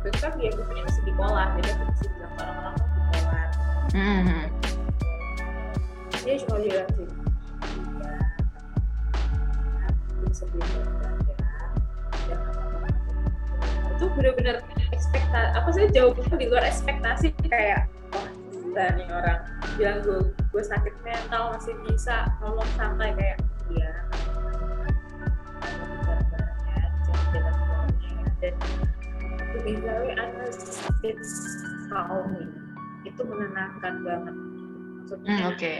[0.05, 3.49] Itu kan dia gue masih bipolar, jadi aku mesti bilang ke orang-orang aku bipolar.
[3.93, 4.45] Hmm.
[6.25, 6.89] Dia cuma bilang.
[6.89, 8.17] Aku banget ya.
[10.29, 11.28] Jangan apa-apa.
[13.99, 14.63] Itu bener-bener
[14.95, 17.35] ekspektasi apa sih jawabannya di luar ekspektasi.
[17.51, 17.91] Kayak
[18.55, 19.41] gila nih orang.
[19.75, 20.19] Bilang gue
[20.55, 23.11] gue sakit mental masih bisa ngomong santai.
[23.19, 23.39] Kayak
[23.75, 23.91] iya.
[28.39, 28.55] Dan
[29.51, 31.35] to be very honest it's
[31.91, 32.55] calming
[33.03, 34.35] itu menenangkan banget.
[35.03, 35.73] Maksudnya Hmm, Oke.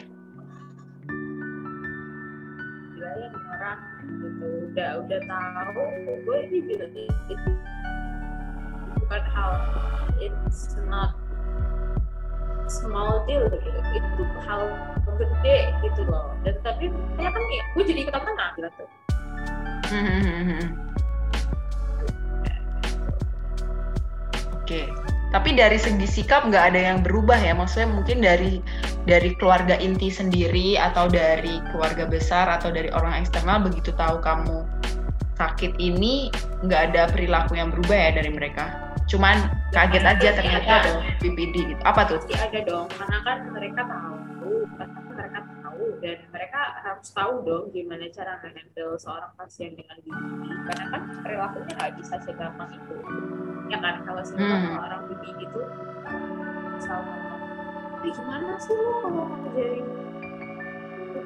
[2.99, 3.79] gila ya orang.
[4.11, 4.47] Gitu.
[4.75, 5.83] Udah udah tahu
[6.27, 6.87] gue ini juga
[7.31, 7.51] itu
[8.97, 9.53] bukan hal
[10.23, 11.13] it's not
[12.69, 14.69] small deal gitu itu hal
[15.17, 18.85] gede gitu loh dan tapi kayak kan ya, gue jadi ikutan tengah gitu
[19.89, 20.77] Hmm.
[24.61, 24.85] Oke.
[25.29, 28.61] Tapi dari segi sikap nggak ada yang berubah ya, maksudnya mungkin dari
[29.09, 34.69] dari keluarga inti sendiri atau dari keluarga besar atau dari orang eksternal begitu tahu kamu
[35.39, 36.29] sakit ini
[36.61, 38.75] nggak ada perilaku yang berubah ya dari mereka.
[39.09, 39.39] Cuman
[39.73, 40.93] kaget aja ternyata Ada.
[41.23, 41.83] BPD gitu.
[41.87, 42.19] Apa tuh?
[42.21, 44.13] pasti ada dong karena kan mereka tahu
[44.77, 50.45] karena mereka tahu dan mereka harus tahu dong gimana cara handle seorang pasien dengan BPD
[50.67, 52.95] karena kan perilakunya nggak bisa segampang itu
[53.69, 54.85] ya kan kalau misalnya Hmm.
[54.85, 55.61] orang BPD itu
[57.99, 59.87] "Ih, gimana sih lo kalau ngajarin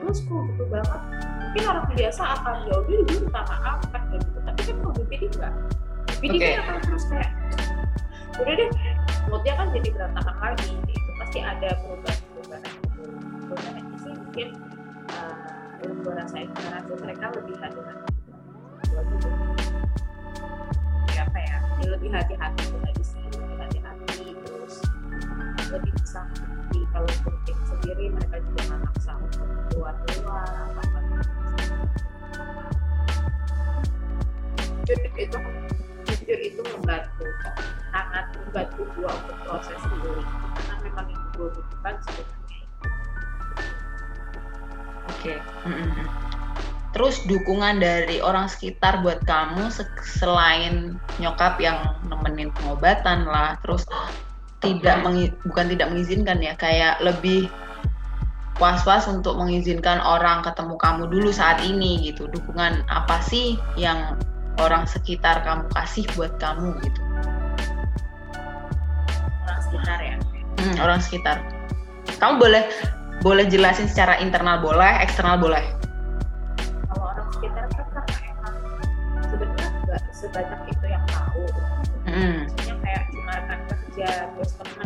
[0.02, 1.00] terus kok gitu banget.
[1.38, 4.38] Mungkin orang biasa akan ya udah dia minta maaf kan gitu.
[4.42, 5.54] Tapi kan kalau BPD enggak
[6.18, 6.50] BPD Oke.
[6.50, 7.30] kan akan terus kayak
[8.42, 8.70] udah deh
[9.30, 10.70] moodnya kan jadi berantakan lagi.
[10.90, 12.88] Itu pasti ada perubahan-perubahan itu
[13.46, 14.48] perubahan itu sih mungkin
[15.14, 15.34] uh,
[15.82, 16.48] yang gue rasain
[16.86, 18.10] tuh mereka lebih hati-hati
[18.92, 19.18] lebih
[21.18, 24.76] apa ya lebih hati-hati tuh tadi sih lebih hati-hati terus
[25.70, 26.22] lebih bisa
[26.92, 29.12] kalau untuk sendiri mereka juga nggak maksa
[29.72, 30.98] untuk keluar-keluar apa apa
[34.84, 35.38] jujur itu
[36.04, 37.24] jujur itu membantu
[37.92, 42.40] sangat membantu gua untuk proses healing karena memang yang gue butuhkan sebenarnya
[45.02, 45.34] Oke.
[46.92, 51.78] Terus dukungan dari orang sekitar buat kamu se- selain nyokap yang
[52.10, 53.86] nemenin pengobatan lah, terus
[54.62, 57.50] tidak mengi- bukan tidak mengizinkan ya, kayak lebih
[58.56, 62.28] was-was untuk mengizinkan orang ketemu kamu dulu saat ini gitu.
[62.28, 64.16] Dukungan apa sih yang
[64.60, 67.00] orang sekitar kamu kasih buat kamu gitu?
[69.42, 70.16] orang sekitar ya
[70.62, 71.36] Hmm, orang sekitar.
[72.20, 72.62] Kamu boleh
[73.18, 75.62] boleh jelasin secara internal boleh, eksternal boleh.
[76.86, 78.56] kalau orang sekitar kan karena emang
[79.26, 81.42] sebenarnya nggak sebanyak itu yang tahu
[82.02, 82.44] Hmm.
[82.44, 84.81] maksudnya kayak cuma kan kerja terus teman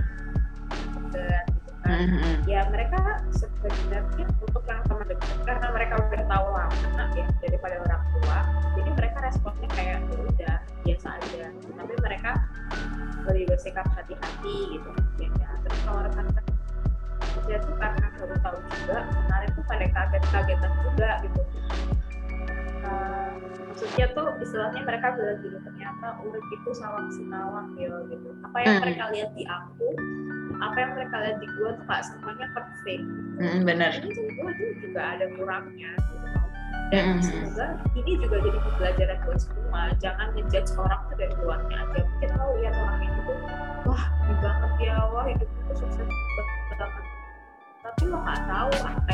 [1.87, 2.07] kan.
[2.11, 2.99] Hmm, ya mereka
[3.33, 6.77] sebenarnya untuk yang teman dekat karena mereka udah tahu lama
[7.17, 8.39] ya daripada orang tua
[8.77, 11.47] jadi mereka responnya kayak ya udah biasa aja.
[11.77, 12.31] Tapi mereka
[13.27, 15.51] lebih bersikap hati-hati gitu ya, ya.
[15.67, 16.45] terus kalau rekan-rekan
[17.19, 21.41] kerja tuh karena baru tahu juga kemarin tuh pada kaget-kagetan juga gitu.
[23.67, 28.29] Maksudnya tuh istilahnya mereka bilang gitu ternyata urip itu sawang sinawang ya gitu.
[28.41, 28.83] Apa yang Hmm.
[28.89, 29.89] mereka lihat di aku
[30.63, 33.05] apa yang mereka lihat di gua tuh gak semuanya perfect.
[33.41, 33.93] Hmm, bener.
[34.01, 35.93] ini tuh juga ada kurangnya.
[35.97, 36.17] Gitu
[36.87, 37.23] dan Hmm.
[37.23, 37.67] semoga
[37.99, 39.81] ini juga jadi pembelajaran buat semua.
[39.99, 41.99] Jangan ngejudge orang tuh dari luarnya aja.
[42.07, 43.39] Mungkin lo lihat orang ini tuh
[43.91, 44.95] wah ini banget ya.
[45.11, 46.09] Wah hidupnya tuh sukses
[46.79, 47.05] banget.
[47.83, 49.11] Tapi lo nggak tahu apa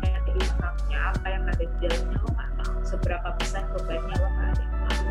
[0.00, 4.14] yang ada di belakangnya apa yang ada di dalamnya lo nggak tahu seberapa besar bebannya
[4.16, 4.62] lo nggak ada.
[4.64, 5.08] yang tahu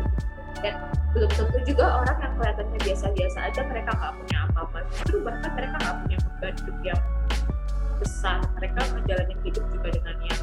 [0.64, 0.80] dan
[1.12, 4.78] belum tentu juga orang yang kelihatannya biasa-biasa aja mereka nggak punya apa-apa.
[4.88, 7.00] Justru bahkan mereka nggak punya beban hidup yang
[8.00, 8.38] besar.
[8.56, 10.40] Mereka menjalani hidup juga dengan yang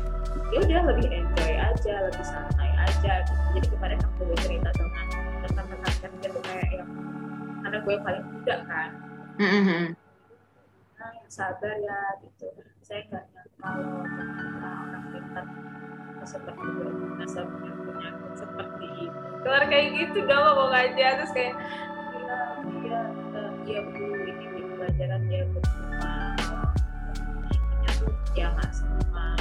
[0.51, 3.43] ya udah lebih enjoy aja lebih santai aja gitu.
[3.55, 5.05] jadi kemarin aku cerita dengan
[5.47, 6.89] rekan-rekan kerja tuh kayak yang
[7.63, 8.89] karena gue yang paling muda kan.
[11.01, 12.47] Nah yang sabar ya gitu.
[12.85, 15.45] Saya nggak nyangka kalau orang pintar.
[16.21, 16.85] Seperti gue
[17.17, 17.80] penyakit
[18.37, 19.05] seperti ini
[19.41, 21.07] keluar kayak gitu dong ngomong aja.
[21.21, 21.53] Terus kayak
[22.11, 22.39] gila
[22.81, 22.99] dia
[23.35, 26.13] eh, dia bu ini di pelajaran dia bercuma
[27.51, 29.35] intinya tuh ya nggak semua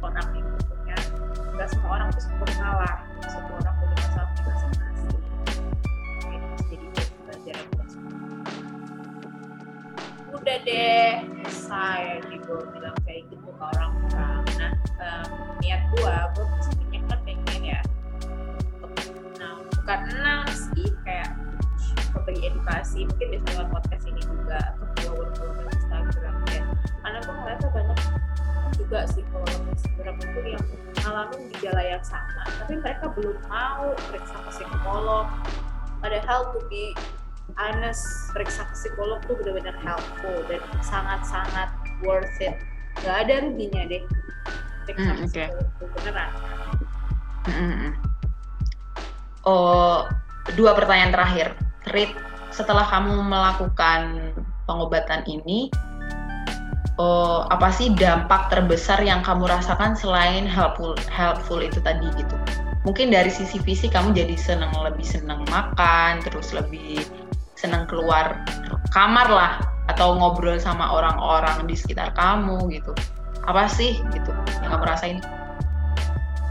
[0.00, 0.96] orang itu punya
[1.56, 2.96] nggak semua orang tuh sempurna lah
[3.28, 5.20] semua orang punya masalahnya masing-masing.
[6.30, 6.86] Gitu, jadi
[7.26, 8.18] pelajaran semua
[10.40, 11.10] udah deh
[11.52, 14.42] saya gue bilang kayak gitu ke orang-orang.
[14.58, 15.28] Nah em,
[15.62, 16.46] niat gue gue
[19.90, 21.34] bukan enam sih kayak
[22.14, 26.62] memberi edukasi mungkin bisa lewat podcast ini juga ke follower-follower Instagram ya
[27.02, 27.98] karena gue ngerasa banyak
[28.78, 30.64] juga sih follower Instagram itu yang
[31.02, 35.26] ngalamin gejala yang sama tapi mereka belum mau periksa ke psikolog
[35.98, 36.94] padahal to be
[37.58, 41.66] honest periksa ke psikolog tuh benar-benar helpful dan sangat-sangat
[42.06, 42.54] worth it
[43.02, 44.06] gak ada ruginya deh
[44.86, 45.34] periksa Hmm, ke oke.
[45.34, 46.30] psikolog tuh beneran
[47.50, 47.90] Mm-mm.
[49.48, 50.04] Oh,
[50.52, 51.56] dua pertanyaan terakhir.
[51.96, 52.12] Rit,
[52.52, 54.32] setelah kamu melakukan
[54.68, 55.72] pengobatan ini,
[57.00, 62.36] oh, apa sih dampak terbesar yang kamu rasakan selain helpful helpful itu tadi gitu?
[62.84, 67.04] Mungkin dari sisi fisik kamu jadi senang lebih senang makan, terus lebih
[67.56, 68.40] senang keluar
[68.92, 69.52] kamar lah
[69.92, 72.92] atau ngobrol sama orang-orang di sekitar kamu gitu.
[73.48, 74.32] Apa sih gitu
[74.64, 75.20] yang kamu rasain?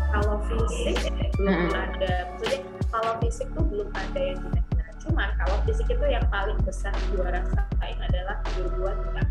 [0.10, 0.98] kalau fisik
[1.38, 2.60] belum ada maksudnya
[2.90, 7.30] kalau fisik tuh belum ada yang gimana cuman kalau fisik itu yang paling besar gua
[7.32, 9.28] rasain adalah tidur gua tidak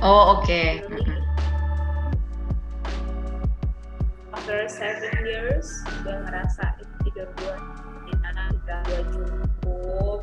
[0.00, 0.48] Oh, oke.
[0.48, 1.20] Really, Mm-mm.
[4.32, 6.72] after seven years gue ngerasa
[7.04, 7.56] tidur gue
[8.08, 10.20] enak tidak gue cukup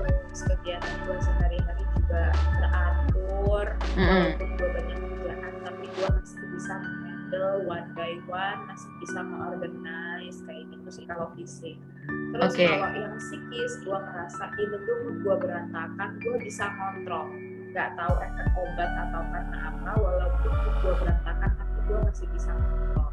[0.00, 3.66] terus kegiatan gue sehari-hari juga teratur
[4.00, 4.08] Mm-mm.
[4.08, 4.25] walaupun
[7.36, 11.76] handle one by one masih bisa mengorganize kayak gitu sih kalau fisik
[12.32, 12.64] terus Oke.
[12.64, 17.28] kalau yang psikis gue ngerasa even tuh gue berantakan gue bisa kontrol
[17.76, 23.08] nggak tahu efek obat atau karena apa walaupun gue berantakan tapi gue masih bisa kontrol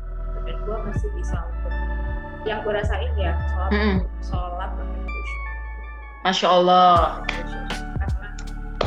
[0.47, 1.73] dan gue masih bisa untuk
[2.47, 3.97] yang gue rasain ya sholat Mm-mm.
[4.23, 5.41] sholat pakai khusyuk
[6.23, 6.95] Masya Allah.
[7.99, 8.27] karena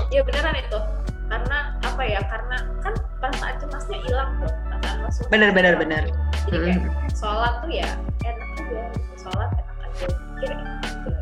[0.09, 0.81] ya beneran itu
[1.29, 4.66] karena apa ya karena kan perasaan cemasnya hilang tuh
[5.07, 6.05] masuk Bener, bener, bener.
[6.51, 6.83] jadi kayak
[7.15, 7.91] sholat tuh ya
[8.23, 8.77] enak aja gitu.
[9.23, 11.13] sholat enak aja pikir enak aja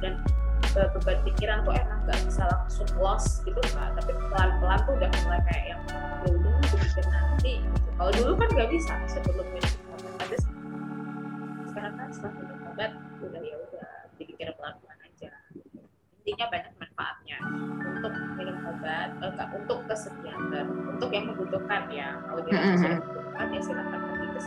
[0.00, 0.12] dan
[0.72, 4.92] be- beban pikiran tuh enak gak bisa langsung lost gitu kan tapi pelan pelan tuh
[4.96, 5.80] udah mulai kayak yang
[6.24, 7.88] ya udah nanti gitu.
[7.96, 10.36] kalau dulu kan gak bisa sebelum minum obat ada
[11.68, 15.30] sekarang kan setelah minum obat udah ya udah dipikir pelan pelan aja
[16.16, 17.38] intinya banyak manfaatnya
[17.86, 22.76] untuk minum obat eh, enggak untuk ke psikiater untuk yang membutuhkan ya kalau dia Mm-mm.
[22.76, 22.98] sudah
[23.36, 24.40] membutuhkan ya pergi ke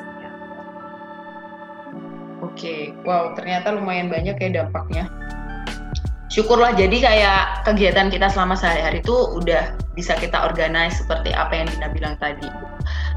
[2.39, 5.05] Oke, wow ternyata lumayan banyak ya dampaknya.
[6.29, 11.67] Syukurlah jadi kayak kegiatan kita selama sehari-hari itu udah bisa kita organize seperti apa yang
[11.67, 12.47] Dina bilang tadi.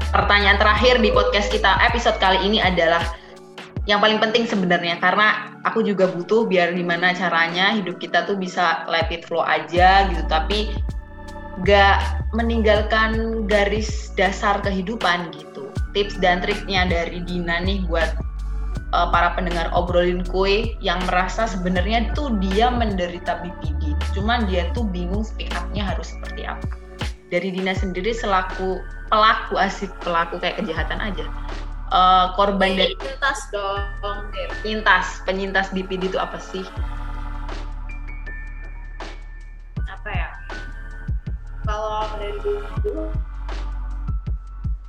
[0.09, 3.05] Pertanyaan terakhir di podcast kita episode kali ini adalah
[3.85, 8.87] yang paling penting sebenarnya karena aku juga butuh biar gimana caranya hidup kita tuh bisa
[8.87, 10.71] let it flow aja gitu tapi
[11.61, 15.52] gak meninggalkan garis dasar kehidupan gitu.
[15.93, 18.17] Tips dan triknya dari Dina nih buat
[18.93, 24.85] uh, para pendengar obrolin kue yang merasa sebenarnya tuh dia menderita BPD, cuman dia tuh
[24.89, 26.65] bingung speak up-nya harus seperti apa.
[27.33, 31.25] Dari Dina sendiri selaku pelaku asik pelaku kayak kejahatan aja,
[31.93, 34.29] uh, korban dari penyintas dong
[34.61, 36.65] penyintas penyintas BPD itu apa sih?
[40.03, 40.29] apa ya
[41.63, 42.35] kalau dari
[42.83, 43.07] dulu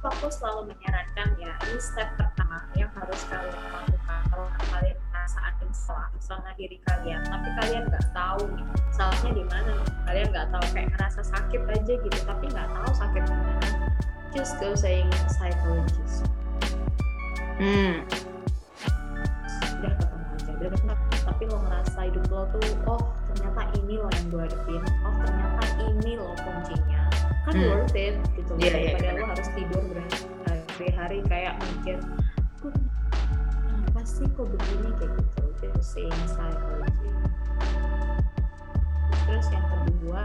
[0.05, 5.63] aku selalu menyarankan ya ini step pertama yang harus kalian lakukan kalau kalian merasa ada
[5.65, 7.25] yang salah sama diri kalian.
[7.25, 9.75] Tapi kalian nggak tahu nih salahnya di mana.
[10.05, 13.69] Kalian nggak tahu kayak ngerasa sakit aja gitu tapi nggak tahu sakit di mana.
[14.37, 16.29] Just go saying psychologist.
[17.55, 18.03] Hmm,
[19.79, 20.95] udah ketemu aja udah ketemu.
[21.25, 23.03] Tapi lo ngerasa hidup lo tuh oh
[23.33, 24.83] ternyata ini lo yang gue hadepin.
[25.07, 27.04] Oh ternyata ini lo kuncinya
[27.45, 27.69] kan Hmm.
[27.71, 28.51] worth it gitu.
[28.51, 29.15] Loh Iya, daripada benar.
[29.15, 31.97] lo harus tidur berhari-hari kayak mikir
[32.59, 32.73] "Kok
[33.61, 34.89] kenapa sih kok begini?
[34.97, 35.43] Kayak gitu.
[35.75, 37.11] Just saying psychology
[39.25, 40.23] terus yang kedua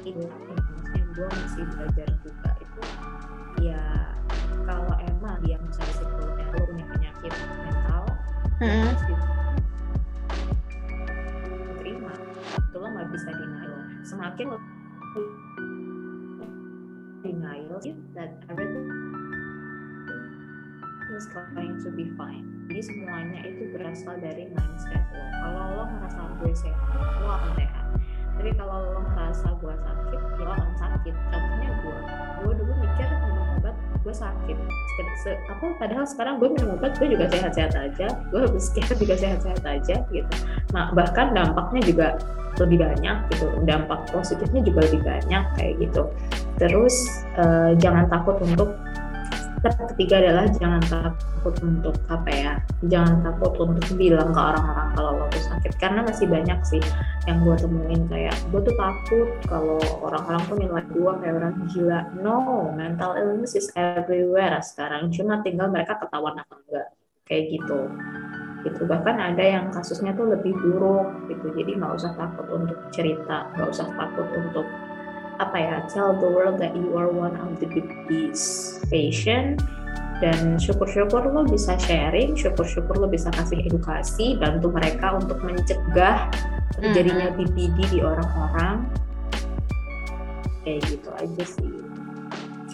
[0.00, 2.80] tidur maksudnya gue masih belajar juga itu
[3.62, 3.82] ya
[4.62, 8.04] kalau emang dia misalnya psikolognya lo punya penyakit mental
[8.60, 9.22] ya di-
[11.66, 12.12] diterima.
[12.62, 13.74] Itu lo nggak bisa denial.
[14.02, 14.58] Semakin lo
[17.22, 17.78] denial
[18.14, 18.90] that everything
[21.14, 22.42] is going to be fine.
[22.66, 25.22] Jadi semuanya itu berasal dari mindset lo.
[25.38, 27.86] Kalau lo ngerasa gue sehat lo akan sehat.
[28.34, 31.14] Tapi kalau lo ngerasa gue sakit lo akan sakit.
[31.30, 31.98] Contohnya gue
[32.42, 33.06] gue dulu mikir
[34.04, 34.56] gue sakit.
[35.24, 38.06] Se- apa padahal sekarang gue minum obat gue juga sehat-sehat aja.
[38.28, 40.34] Gue habis sehat juga sehat-sehat aja gitu.
[40.76, 42.08] Nah bahkan dampaknya juga
[42.60, 43.48] lebih banyak gitu.
[43.64, 46.12] Dampak positifnya juga lebih banyak kayak gitu.
[46.60, 46.94] Terus
[47.40, 48.76] eh, jangan takut untuk
[49.72, 52.52] ketiga adalah jangan takut untuk apa ya
[52.84, 55.72] jangan takut untuk bilang ke orang-orang kalau lo tuh sakit.
[55.80, 56.82] Karena masih banyak sih
[57.24, 62.00] yang gue temuin kayak gue tuh takut kalau orang-orang tuh nilai gue kayak orang gila.
[62.20, 65.08] No mental illness is everywhere sekarang.
[65.08, 66.88] Cuma tinggal mereka ketahuan apa enggak.
[67.24, 67.80] Kayak gitu.
[68.64, 68.82] Gitu.
[68.84, 71.52] Bahkan ada yang kasusnya tuh lebih buruk gitu.
[71.56, 74.66] Jadi nggak usah takut untuk cerita nggak usah takut untuk
[75.42, 79.58] apa ya tell the world that you are one of the BPD's patient
[80.22, 86.30] dan syukur-syukur lo bisa sharing syukur-syukur lo bisa kasih edukasi bantu mereka untuk mencegah
[86.78, 88.86] terjadinya BPD di orang-orang.
[90.62, 91.74] Kayak gitu aja sih.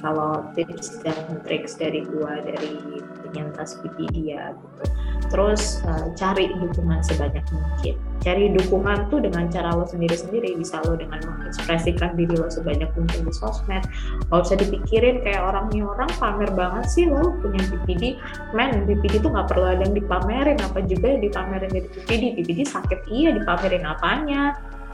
[0.01, 2.81] Kalau tips dan triks dari gua dari
[3.25, 4.85] penyintas BPD ya gitu
[5.29, 7.95] terus uh, cari dukungan sebanyak mungkin.
[8.21, 10.53] Cari dukungan tuh dengan cara lo sendiri-sendiri.
[10.61, 13.81] Bisa lo dengan mengekspresikan diri lo sebanyak mungkin di sosmed.
[14.29, 18.21] Gak usah dipikirin kayak orang nih orang pamer banget sih lo punya BPD
[18.53, 20.59] men BPD tuh nggak perlu ada yang dipamerin.
[20.61, 23.09] Apa juga yang dipamerin dari BPD BPD sakit.
[23.09, 24.43] Iya dipamerin apanya?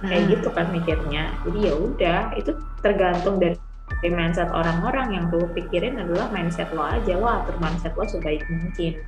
[0.06, 0.30] Kayak Mm.
[0.30, 1.24] gitu kan mikirnya.
[1.42, 2.52] Jadi ya udah itu
[2.84, 3.58] tergantung dari
[4.04, 5.18] dari mindset orang-orang.
[5.18, 7.12] Yang lo pikirin adalah mindset lo aja.
[7.18, 9.02] Lo atur mindset lo sebaik mungkin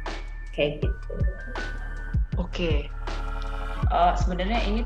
[0.58, 0.90] kayak gitu
[2.38, 2.86] Oke.
[3.88, 4.82] Eh, sebenarnya ini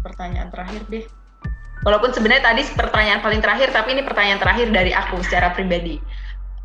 [0.00, 1.04] pertanyaan terakhir deh.
[1.80, 5.96] Walaupun sebenarnya tadi pertanyaan paling terakhir, tapi ini pertanyaan terakhir dari aku secara pribadi.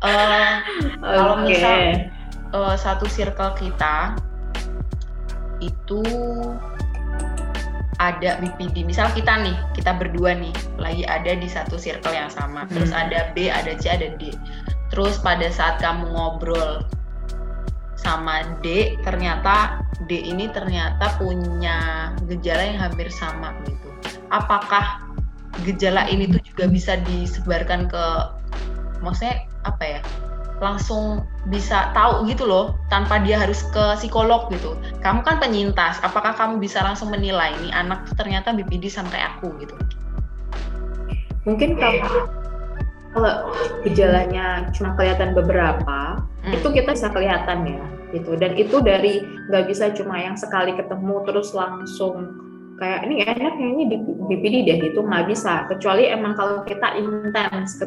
[0.04, 0.54] Eh,
[1.00, 2.12] Kalau oke misal-
[2.52, 4.12] eh, satu circle kita
[5.64, 6.04] itu
[7.96, 8.84] ada BPD.
[8.84, 12.68] Misal kita nih, kita berdua nih, lagi ada di satu circle yang sama.
[12.68, 13.08] Terus Hmm.
[13.08, 14.36] ada B, ada C, ada D.
[14.92, 16.84] Terus pada saat kamu ngobrol
[18.06, 23.90] sama D, ternyata D ini ternyata punya gejala yang hampir sama gitu.
[24.30, 25.02] Apakah
[25.66, 28.04] gejala ini tuh juga bisa disebarkan ke,
[29.02, 30.00] maksudnya apa ya?
[30.56, 31.20] langsung
[31.52, 34.72] bisa tahu gitu loh tanpa dia harus ke psikolog gitu.
[35.04, 39.36] Kamu kan penyintas, apakah kamu bisa langsung menilai nih anak tuh ternyata BPD sama kayak
[39.36, 39.76] aku gitu?
[41.46, 42.26] mungkin kalau
[43.14, 43.34] kalau
[43.86, 46.54] gejalanya cuma kelihatan beberapa Hmm.
[46.54, 47.82] itu kita bisa kelihatan ya
[48.12, 48.36] gitu.
[48.38, 52.34] Dan itu dari nggak bisa cuma yang sekali ketemu terus langsung
[52.76, 55.64] kayak ini enaknya ini di BPD deh gitu nggak bisa.
[55.70, 57.80] Kecuali emang kalau kita intens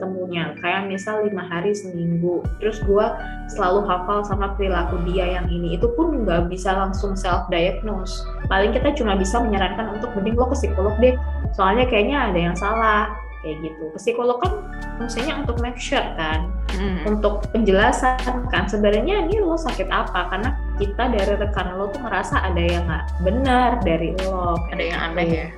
[0.00, 3.20] ketemunya kayak misal lima hari seminggu terus gua
[3.52, 8.72] selalu hafal sama perilaku dia yang ini itu pun nggak bisa langsung self diagnose paling
[8.72, 11.12] kita cuma bisa menyarankan untuk mending lo ke psikolog deh
[11.52, 14.52] soalnya kayaknya ada yang salah kayak gitu psikolog kan
[14.96, 17.02] fungsinya untuk make sure kan Hmm.
[17.02, 18.16] untuk penjelasan
[18.46, 22.86] kan sebenarnya ini lo sakit apa karena kita dari rekan lo tuh ngerasa ada yang
[22.86, 25.34] nggak benar dari lo Ada yang kayak aneh gitu.
[25.34, 25.48] ya?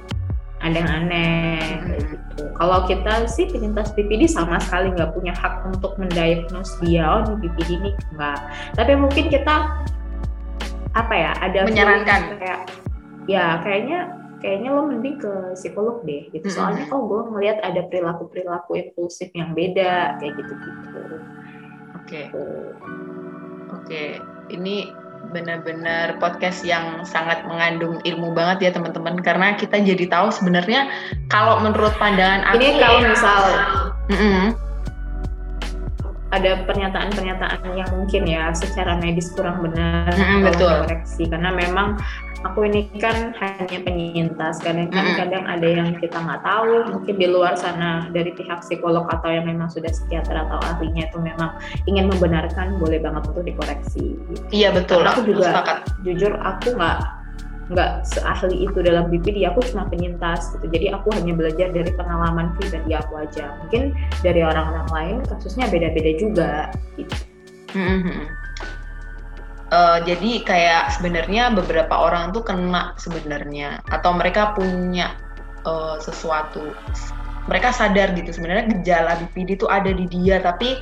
[0.62, 2.11] ada yang aneh kayak Mhm.
[2.16, 7.20] gitu kalau kita sih penyintas BPD sama sekali nggak punya hak untuk mendiagnos dia oh
[7.28, 8.39] ini BPD nih enggak
[8.72, 9.55] tapi mungkin kita
[10.93, 12.20] apa ya ada Menyarankan.
[12.39, 12.61] kayak
[13.26, 14.01] ya kayaknya
[14.43, 16.47] kayaknya lo mending ke psikolog deh gitu.
[16.51, 21.03] Soalnya kok gue ngelihat ada perilaku perilaku impulsif yang beda kayak gitu gitu.
[22.03, 22.20] Oke,
[23.70, 24.03] oke.
[24.51, 24.90] Ini
[25.30, 29.22] benar-benar podcast yang sangat mengandung ilmu banget ya teman-teman.
[29.22, 30.90] Karena kita jadi tahu sebenarnya
[31.30, 33.43] kalau menurut pandangan aku ini kalau misal
[34.11, 34.59] Mm-mm.
[36.34, 40.68] ada pernyataan-pernyataan yang mungkin ya secara medis kurang benar tolong betul.
[40.82, 42.01] dikoreksi karena memang
[42.43, 45.14] aku ini kan hanya penyintas kadang Mm-mm.
[45.18, 49.47] kadang ada yang kita nggak tahu mungkin di luar sana dari pihak psikolog atau yang
[49.47, 54.45] memang sudah psikiater atau ahlinya itu memang ingin membenarkan boleh banget untuk dikoreksi gitu.
[54.51, 55.03] Iya betul.
[55.03, 55.78] Karena aku juga sepakat.
[56.03, 56.99] jujur aku nggak
[57.72, 62.53] nggak seahli itu dalam BPD aku cuma penyintas gitu jadi aku hanya belajar dari pengalaman
[62.59, 66.53] pribadi aku aja mungkin dari orang-orang lain kasusnya beda-beda juga
[67.01, 67.14] gitu.
[67.72, 68.41] Mhm.
[69.73, 75.16] Eh, jadi kayak sebenarnya beberapa orang tuh kena sebenarnya atau mereka punya
[75.64, 76.77] eh, sesuatu
[77.49, 80.77] mereka sadar gitu sebenarnya gejala BPD itu ada di dia tapi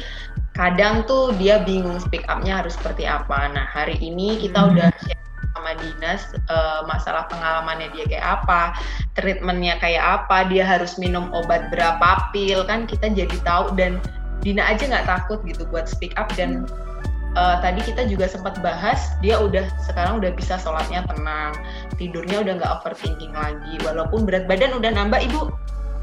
[0.59, 3.49] kadang tuh dia bingung speak up-nya harus seperti apa.
[3.55, 4.70] Nah, hari ini kita hmm.
[4.74, 5.24] udah share
[5.55, 6.22] sama Dinas
[6.53, 8.76] uh, masalah pengalamannya dia kayak apa,
[9.16, 14.03] treatmentnya kayak apa, dia harus minum obat berapa pil kan kita jadi tahu dan
[14.45, 16.68] Dina aja nggak takut gitu buat speak up dan
[17.37, 21.53] uh, tadi kita juga sempat bahas dia udah sekarang udah bisa sholatnya tenang.
[21.99, 25.51] Tidurnya udah nggak overthinking lagi walaupun berat badan udah nambah ibu.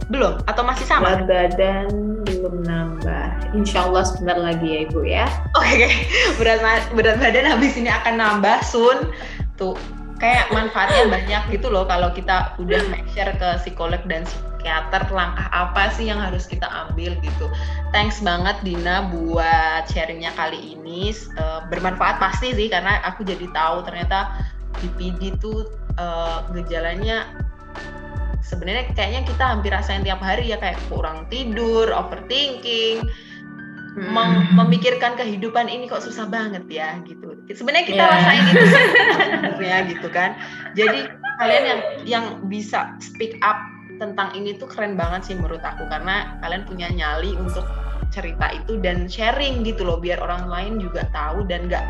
[0.08, 0.40] Belum?
[0.48, 1.20] Atau masih sama?
[1.20, 1.88] Berat badan
[2.24, 3.28] belum nambah.
[3.58, 5.26] Insya Allah sebentar lagi ya ibu ya.
[5.60, 5.88] Oke.
[5.88, 5.92] Okay,
[6.40, 6.62] berat
[6.96, 9.12] berat badan habis ini akan nambah sun
[9.58, 9.76] tuh
[10.18, 14.26] kayak manfaatnya banyak gitu loh kalau kita udah make share ke psikolog dan
[14.68, 17.48] psikiater langkah apa sih yang harus kita ambil gitu.
[17.96, 23.88] Thanks banget Dina buat sharingnya kali ini uh, bermanfaat pasti sih karena aku jadi tahu
[23.88, 24.44] ternyata
[24.84, 27.32] BPD tuh uh, gejalanya
[28.44, 33.08] sebenarnya kayaknya kita hampir rasain tiap hari ya kayak kurang tidur, overthinking,
[33.96, 34.52] hmm.
[34.52, 37.40] memikirkan kehidupan ini kok susah banget ya gitu.
[37.56, 38.12] Sebenarnya kita yeah.
[38.12, 38.66] rasain itu
[39.56, 40.36] sebenarnya gitu kan.
[40.76, 41.08] Jadi
[41.40, 46.38] kalian yang yang bisa speak up tentang ini tuh keren banget sih menurut aku karena
[46.42, 47.66] kalian punya nyali untuk
[48.14, 51.86] cerita itu dan sharing gitu loh biar orang lain juga tahu dan nggak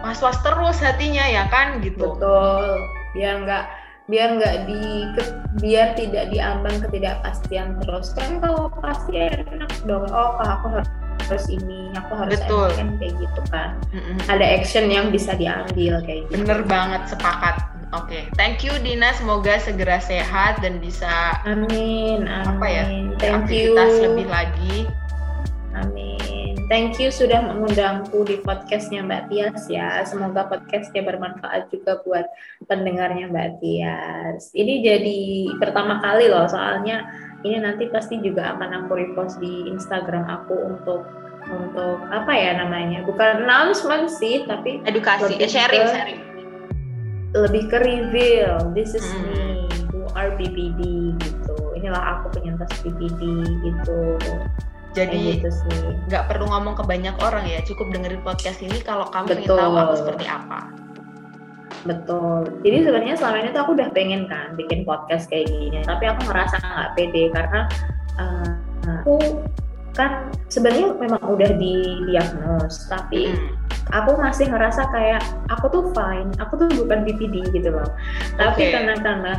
[0.00, 2.16] was-was terus hatinya ya kan gitu.
[2.16, 2.80] Betul.
[3.12, 3.64] Biar nggak
[4.10, 4.82] biar nggak di
[5.62, 10.90] biar tidak diambang ketidakpastian terus kan kalau pasti enak dong oh aku harus
[11.30, 12.74] harus ini aku harus Betul.
[12.74, 14.18] kan kayak gitu kan mm-hmm.
[14.26, 17.62] ada action yang bisa diambil kayak gitu bener banget sepakat
[17.94, 18.22] oke okay.
[18.38, 22.46] thank you Dina semoga segera sehat dan bisa amin, amin.
[22.46, 22.84] apa ya
[23.18, 24.02] thank aktivitas you.
[24.10, 24.76] lebih lagi
[25.74, 32.26] amin thank you sudah mengundangku di podcastnya Mbak Tias ya semoga podcastnya bermanfaat juga buat
[32.70, 35.20] pendengarnya Mbak Tias ini jadi
[35.58, 37.02] pertama kali loh soalnya
[37.42, 41.02] ini nanti pasti juga akan aku repost di Instagram aku untuk
[41.50, 46.29] untuk apa ya namanya bukan announcement sih tapi edukasi eh, sharing ke, sharing
[47.34, 49.22] lebih ke reveal this is hmm.
[49.30, 53.22] me who are BPD gitu inilah aku penyintas BPD
[53.62, 54.18] gitu
[54.90, 55.48] jadi gitu
[56.10, 59.54] nggak perlu ngomong ke banyak orang ya cukup dengerin podcast ini kalau kamu Betul.
[59.54, 60.60] ingin tahu aku seperti apa
[61.88, 62.60] Betul.
[62.60, 66.28] Jadi sebenarnya selama ini tuh aku udah pengen kan bikin podcast kayak gini, tapi aku
[66.28, 67.60] ngerasa nggak pede karena
[68.20, 68.52] uh,
[68.84, 69.16] aku
[69.96, 73.59] kan sebenarnya memang udah didiagnos, tapi hmm.
[73.90, 77.90] Aku masih ngerasa kayak aku tuh fine, aku tuh bukan BPD gitu loh.
[78.38, 78.72] Tapi okay.
[78.74, 78.94] karena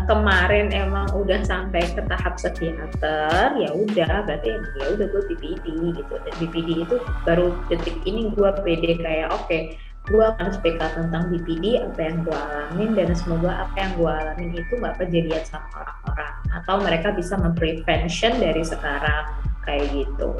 [0.05, 6.13] kemarin emang udah sampai ke tahap psikiater, ya udah berarti ya udah gue BPD gitu.
[6.13, 9.47] Dan BPD itu baru detik ini gue pede kayak oke.
[9.47, 9.79] Okay,
[10.09, 14.09] gue akan speak up tentang BPD apa yang gue alamin dan semoga apa yang gue
[14.09, 19.29] alamin itu gak kejadian sama orang-orang atau mereka bisa memprevention dari sekarang
[19.61, 20.33] kayak gitu.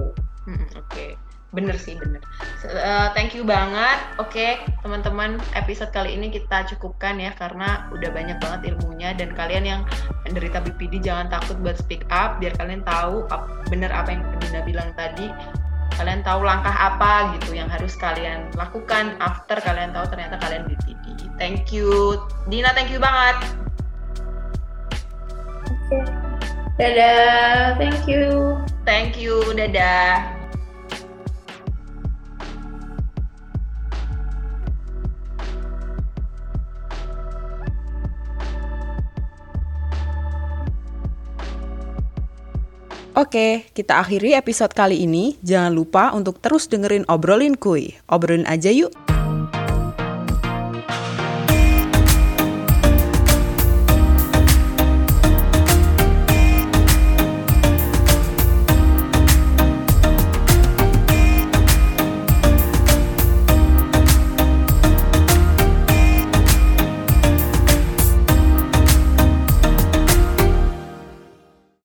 [0.50, 0.82] Hmm, Oke.
[0.90, 1.12] Okay.
[1.52, 2.24] Bener sih, bener.
[2.64, 4.00] Uh, thank you banget.
[4.16, 4.52] Oke, okay,
[4.88, 9.82] teman-teman, episode kali ini kita cukupkan ya karena udah banyak banget ilmunya dan kalian yang
[10.24, 13.28] menderita BPD jangan takut buat speak up biar kalian tahu
[13.68, 15.28] bener apa yang Dina bilang tadi
[16.00, 21.28] kalian tahu langkah apa gitu yang harus kalian lakukan after kalian tahu ternyata kalian BPD.
[21.36, 22.16] Thank you,
[22.48, 22.72] Dina.
[22.72, 23.38] Thank you banget.
[25.68, 26.00] Oke.
[26.00, 26.04] Okay.
[26.80, 27.76] Dadah.
[27.76, 28.56] Thank you.
[28.88, 29.44] Thank you.
[29.52, 30.41] Dadah.
[43.12, 45.36] Oke, kita akhiri episode kali ini.
[45.44, 48.00] Jangan lupa untuk terus dengerin obrolin kuy.
[48.08, 48.96] Obrolin aja yuk.